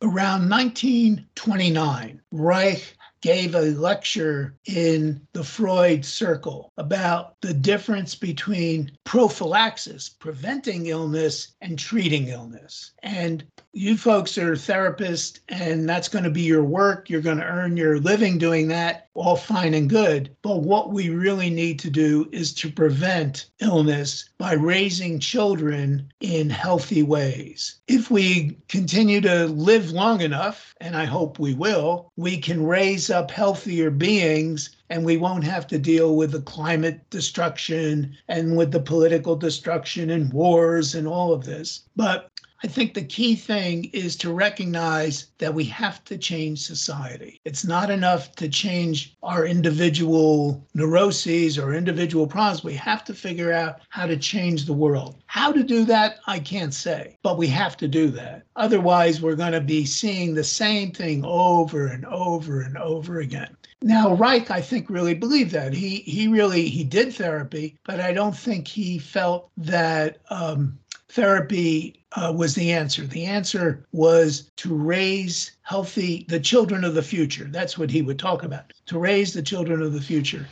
[0.01, 10.09] around 1929, Reich gave a lecture in the Freud circle about the difference between prophylaxis,
[10.09, 12.91] preventing illness, and treating illness.
[13.03, 17.09] And you folks are therapists, and that's going to be your work.
[17.09, 20.35] You're going to earn your living doing that, all fine and good.
[20.41, 26.49] But what we really need to do is to prevent illness by raising children in
[26.49, 27.79] healthy ways.
[27.87, 33.06] If we continue to live long enough, and I hope we will, we can raise
[33.09, 38.71] up healthier beings and we won't have to deal with the climate destruction and with
[38.71, 41.81] the political destruction and wars and all of this.
[41.95, 42.31] But
[42.63, 47.39] I think the key thing is to recognize that we have to change society.
[47.45, 52.63] It's not enough to change our individual neuroses or individual problems.
[52.63, 55.17] We have to figure out how to change the world.
[55.27, 58.43] How to do that, I can't say, but we have to do that.
[58.55, 63.55] Otherwise, we're going to be seeing the same thing over and over and over again.
[63.83, 65.71] Now, Reich, I think, really believed that.
[65.71, 70.79] He he really he did therapy, but I don't think he felt that um,
[71.17, 73.07] therapy uh, was the answer.
[73.07, 77.45] The answer was to raise healthy the children of the future.
[77.49, 78.71] That's what he would talk about.
[78.85, 80.47] To raise the children of the future.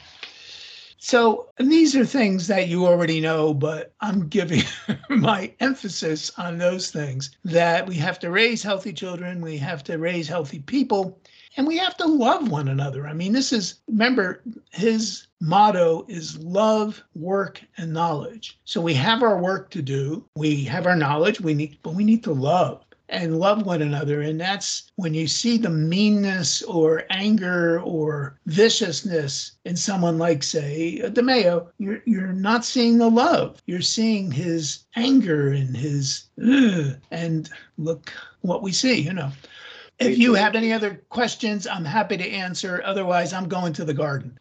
[0.98, 4.64] So these are things that you already know, but I'm giving
[5.10, 10.00] my emphasis on those things that we have to raise healthy children, we have to
[10.00, 11.20] raise healthy people,
[11.58, 13.08] and we have to love one another.
[13.08, 14.42] I mean, this is, remember,
[14.72, 18.60] his motto is love, work, and knowledge.
[18.66, 22.04] So we have our work to do, we have our knowledge, we need, but we
[22.04, 24.22] need to love and love one another.
[24.22, 31.02] And that's when you see the meanness or anger or viciousness in someone like, say,
[31.04, 33.62] DeMeo, you're, you're not seeing the love.
[33.68, 36.26] You're seeing his anger and his,
[37.12, 39.32] and look what we see, you know.
[40.00, 42.82] If you have any other questions, I'm happy to answer.
[42.84, 44.38] Otherwise, I'm going to the garden.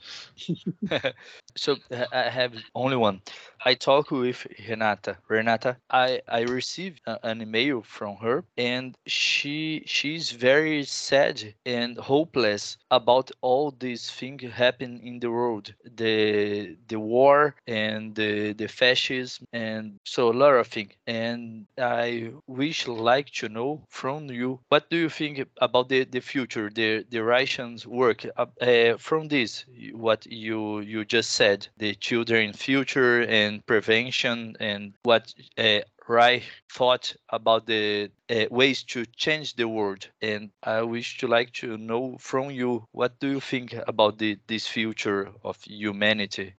[1.57, 1.77] so
[2.13, 3.21] I have only one.
[3.65, 5.17] I talk with Renata.
[5.29, 12.77] Renata, I I received an email from her, and she she's very sad and hopeless
[12.91, 19.47] about all these things happen in the world, the the war and the the fascism,
[19.53, 20.93] and so a lot of things.
[21.07, 26.21] And I wish like to know from you what do you think about the the
[26.21, 31.44] future, the the Russians work uh, uh, from this what you you just said,
[31.79, 38.83] the children future and and prevention and what uh, Reich thought about the uh, ways
[38.85, 40.09] to change the world.
[40.21, 44.39] And I wish to like to know from you what do you think about the
[44.47, 46.55] this future of humanity?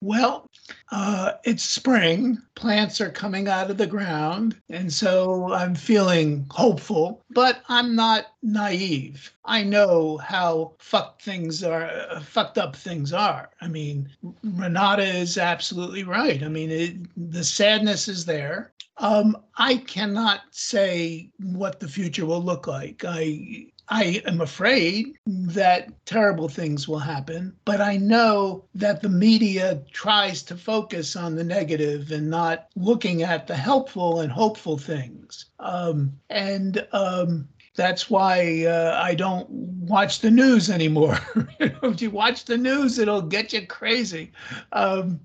[0.00, 0.48] Well,
[0.92, 2.38] uh, it's spring.
[2.54, 4.54] Plants are coming out of the ground.
[4.70, 9.32] And so I'm feeling hopeful, but I'm not naive.
[9.44, 13.50] I know how fucked things are, uh, fucked up things are.
[13.60, 14.08] I mean,
[14.44, 16.44] Renata is absolutely right.
[16.44, 16.96] I mean, it,
[17.32, 18.72] the sadness is there.
[18.98, 23.04] Um, I cannot say what the future will look like.
[23.06, 29.82] I I am afraid that terrible things will happen, but I know that the media
[29.92, 35.46] tries to focus on the negative and not looking at the helpful and hopeful things.
[35.58, 41.18] Um, and um, that's why uh, I don't watch the news anymore.
[41.58, 44.32] if you watch the news, it'll get you crazy.
[44.72, 45.20] Um,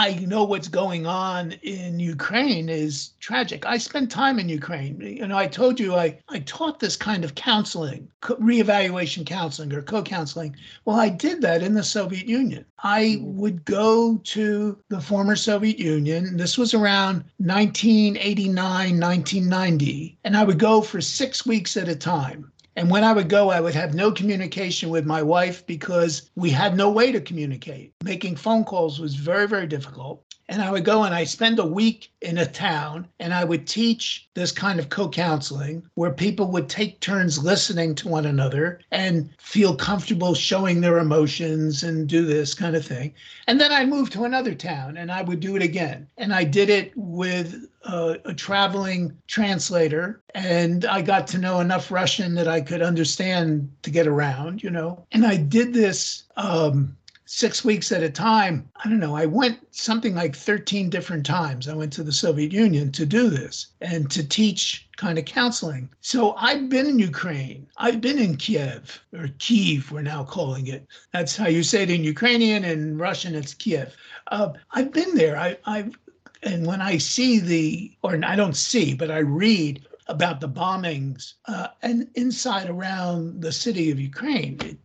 [0.00, 3.66] I know what's going on in Ukraine is tragic.
[3.66, 4.98] I spent time in Ukraine.
[4.98, 9.82] You know, I told you I, I taught this kind of counseling, reevaluation counseling or
[9.82, 10.56] co counseling.
[10.86, 12.64] Well, I did that in the Soviet Union.
[12.82, 16.38] I would go to the former Soviet Union.
[16.38, 20.18] This was around 1989, 1990.
[20.24, 22.50] And I would go for six weeks at a time.
[22.80, 26.48] And when I would go, I would have no communication with my wife because we
[26.48, 27.92] had no way to communicate.
[28.02, 30.24] Making phone calls was very, very difficult.
[30.50, 33.68] And I would go and I spend a week in a town and I would
[33.68, 38.80] teach this kind of co counseling where people would take turns listening to one another
[38.90, 43.14] and feel comfortable showing their emotions and do this kind of thing.
[43.46, 46.08] And then I moved to another town and I would do it again.
[46.18, 51.92] And I did it with a, a traveling translator and I got to know enough
[51.92, 55.06] Russian that I could understand to get around, you know.
[55.12, 56.96] And I did this um,
[57.32, 58.68] six weeks at a time.
[58.84, 59.14] I don't know.
[59.14, 61.68] I went something like 13 different times.
[61.68, 65.88] I went to the Soviet Union to do this and to teach kind of counseling.
[66.00, 67.68] So I've been in Ukraine.
[67.76, 70.84] I've been in Kiev or Kyiv, we're now calling it.
[71.12, 73.94] That's how you say it in Ukrainian and Russian, it's Kiev.
[74.32, 75.36] Uh, I've been there.
[75.36, 75.96] I, I've
[76.42, 81.34] and when I see the, or I don't see, but I read about the bombings
[81.46, 84.58] uh, and inside around the city of Ukraine.
[84.60, 84.78] It,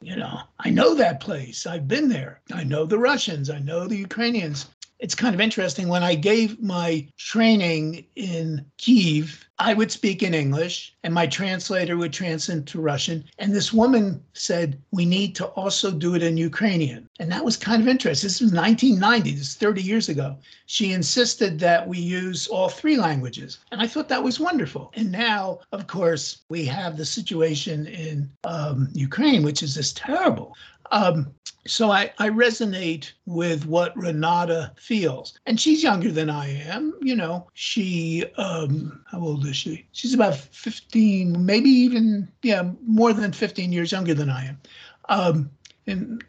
[0.00, 1.66] you know, I know that place.
[1.66, 2.40] I've been there.
[2.52, 3.48] I know the Russians.
[3.48, 4.66] I know the Ukrainians.
[5.02, 5.88] It's kind of interesting.
[5.88, 11.96] When I gave my training in Kiev, I would speak in English and my translator
[11.96, 13.24] would translate to Russian.
[13.38, 17.08] And this woman said, We need to also do it in Ukrainian.
[17.18, 18.28] And that was kind of interesting.
[18.28, 20.36] This was 1990, this is 30 years ago.
[20.66, 23.58] She insisted that we use all three languages.
[23.72, 24.92] And I thought that was wonderful.
[24.94, 30.56] And now, of course, we have the situation in um, Ukraine, which is just terrible.
[30.92, 31.34] Um,
[31.66, 35.38] so I, I resonate with what Renata feels.
[35.46, 36.94] And she's younger than I am.
[37.00, 39.86] You know, she, um, how old is she?
[39.92, 44.60] She's about 15, maybe even, yeah, more than 15 years younger than I am.
[45.08, 45.50] Um,
[45.86, 46.22] and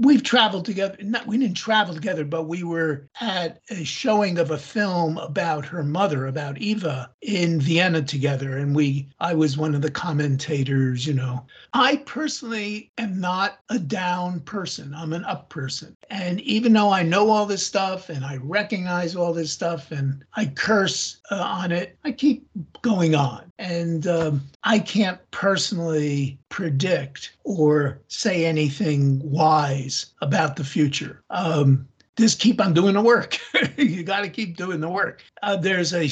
[0.00, 0.96] we've traveled together.
[1.00, 5.66] Not, we didn't travel together, but we were at a showing of a film about
[5.66, 8.58] her mother, about Eva, in Vienna together.
[8.58, 11.06] And we, I was one of the commentators.
[11.06, 14.94] You know, I personally am not a down person.
[14.94, 15.96] I'm an up person.
[16.10, 20.24] And even though I know all this stuff and I recognize all this stuff and
[20.34, 22.46] I curse uh, on it, I keep
[22.82, 23.50] going on.
[23.58, 29.87] And um, I can't personally predict or say anything wise
[30.20, 31.22] about the future.
[31.30, 33.38] Um, just keep on doing the work.
[33.76, 35.22] you got to keep doing the work.
[35.42, 36.08] Uh, there's a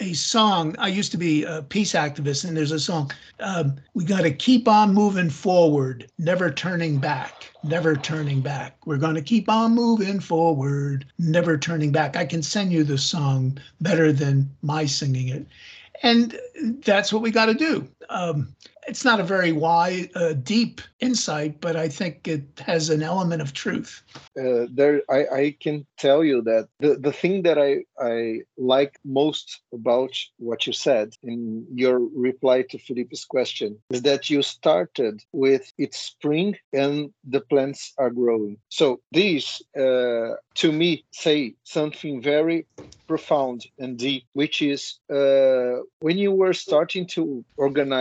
[0.00, 0.76] a song.
[0.78, 3.10] I used to be a peace activist, and there's a song.
[3.40, 8.86] Um, we got to keep on moving forward, never turning back, never turning back.
[8.86, 12.16] We're going to keep on moving forward, never turning back.
[12.16, 15.46] I can send you the song better than my singing it.
[16.02, 16.38] And
[16.84, 17.88] that's what we got to do.
[18.10, 18.54] Um,
[18.86, 23.42] it's not a very wide, uh, deep insight, but I think it has an element
[23.42, 24.02] of truth.
[24.38, 28.98] Uh, there, I, I can tell you that the, the thing that I, I like
[29.04, 35.22] most about what you said in your reply to Felipe's question is that you started
[35.32, 38.56] with it's spring and the plants are growing.
[38.70, 42.66] So these, uh, to me, say something very
[43.08, 47.97] profound and deep, which is uh, when you were starting to organize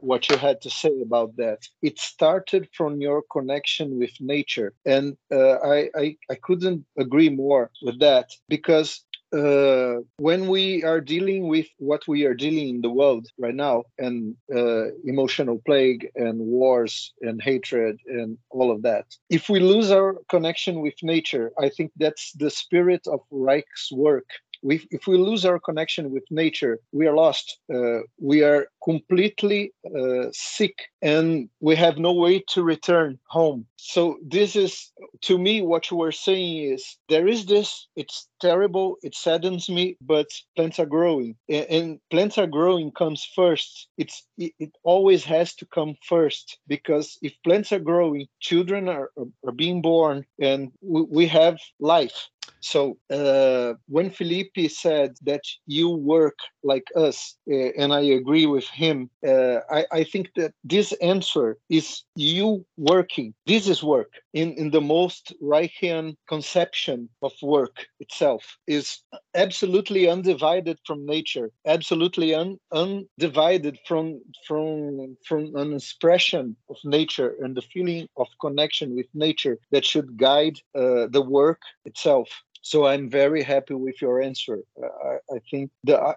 [0.00, 1.60] what you had to say about that.
[1.82, 7.70] It started from your connection with nature, and uh, I, I I couldn't agree more
[7.82, 12.90] with that because uh, when we are dealing with what we are dealing in the
[12.90, 19.06] world right now and uh, emotional plague and wars and hatred and all of that
[19.28, 24.28] if we lose our connection with nature i think that's the spirit of reich's work
[24.62, 27.58] we, if we lose our connection with nature, we are lost.
[27.72, 33.66] Uh, we are completely uh, sick and we have no way to return home.
[33.76, 34.92] So, this is
[35.22, 39.96] to me what you were saying is there is this, it's terrible, it saddens me,
[40.00, 40.26] but
[40.56, 41.36] plants are growing.
[41.48, 43.88] And, and plants are growing comes first.
[43.96, 49.10] It's it, it, always has to come first because if plants are growing, children are,
[49.16, 52.28] are, are being born and we, we have life
[52.60, 58.66] so uh, when Felipe said that you work like us, uh, and I agree with
[58.68, 63.34] him, uh, I, I, think that this answer is you working.
[63.46, 68.98] This is work in, in the most Reichian conception of work itself is
[69.34, 77.56] absolutely undivided from nature, absolutely un, undivided from from from an expression of nature and
[77.56, 82.28] the feeling of connection with nature that should guide uh, the work itself
[82.62, 84.58] so i'm very happy with your answer.
[84.82, 86.14] Uh, I, I, think the, uh,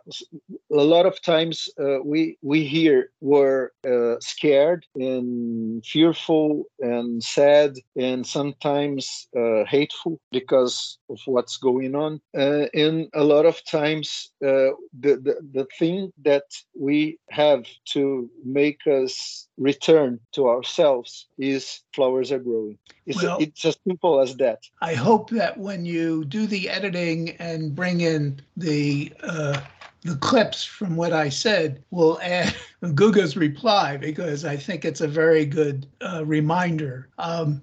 [0.71, 7.75] a lot of times uh, we we here were uh, scared and fearful and sad
[7.95, 12.21] and sometimes uh, hateful because of what's going on.
[12.37, 18.81] Uh, and a lot of times the, the the thing that we have to make
[18.87, 22.77] us return to ourselves is flowers are growing.
[23.05, 24.59] It's, well, it's as simple as that.
[24.81, 29.61] I hope that when you do the editing and bring in the uh,
[30.01, 35.07] the clips from what I said will add Guga's reply because I think it's a
[35.07, 37.07] very good uh, reminder.
[37.19, 37.61] Um,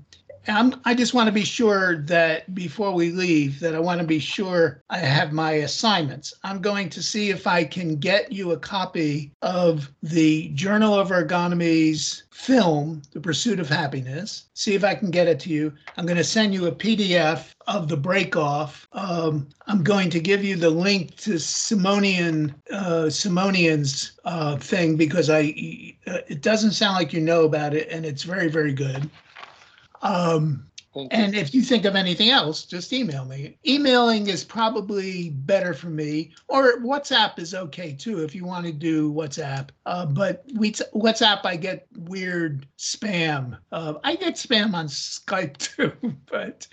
[0.49, 4.07] I'm, I just want to be sure that before we leave, that I want to
[4.07, 6.33] be sure I have my assignments.
[6.45, 11.11] I'm going to see if I can get you a copy of the Journal of
[11.11, 14.47] Orgonomy's film, The Pursuit of Happiness.
[14.55, 15.75] See if I can get it to you.
[15.97, 18.89] I'm going to send you a PDF of the break off.
[18.93, 25.29] Um, I'm going to give you the link to Simonian uh, Simonian's uh, thing because
[25.29, 25.55] I
[26.07, 29.09] uh, it doesn't sound like you know about it, and it's very very good.
[30.03, 30.67] Um,
[31.13, 33.57] and if you think of anything else, just email me.
[33.65, 38.73] Emailing is probably better for me, or WhatsApp is okay too if you want to
[38.73, 39.69] do WhatsApp.
[39.87, 43.57] Uh, but we WhatsApp, I get weird spam.
[43.71, 45.93] Uh, I get spam on Skype too,
[46.27, 46.67] but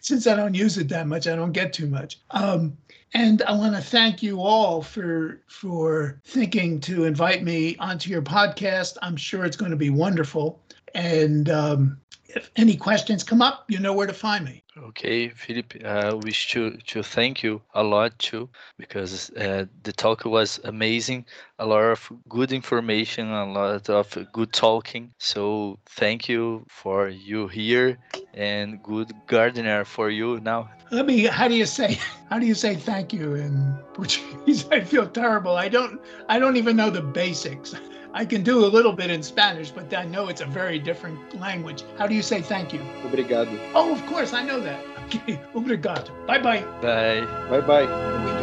[0.00, 2.20] since I don't use it that much, I don't get too much.
[2.30, 2.78] Um,
[3.14, 8.22] And I want to thank you all for for thinking to invite me onto your
[8.22, 8.96] podcast.
[9.02, 10.62] I'm sure it's going to be wonderful.
[10.94, 11.98] And um,
[12.36, 14.62] if any questions come up, you know where to find me.
[14.76, 19.92] Okay, Philip, I uh, wish to, to thank you a lot too, because uh, the
[19.92, 21.24] talk was amazing.
[21.58, 25.12] A lot of good information, a lot of good talking.
[25.18, 27.98] So thank you for you here
[28.34, 30.68] and good gardener for you now.
[30.90, 31.98] Let me, how do you say,
[32.30, 34.68] how do you say thank you in Portuguese?
[34.70, 35.56] I feel terrible.
[35.56, 37.74] I don't, I don't even know the basics.
[38.16, 41.38] I can do a little bit in Spanish, but I know it's a very different
[41.38, 41.84] language.
[41.98, 42.80] How do you say thank you?
[43.04, 43.50] Obrigado.
[43.74, 44.82] Oh, of course, I know that.
[45.06, 46.10] Okay, obrigado.
[46.26, 46.62] Bye bye.
[46.82, 47.20] Bye.
[47.48, 48.35] Bye bye.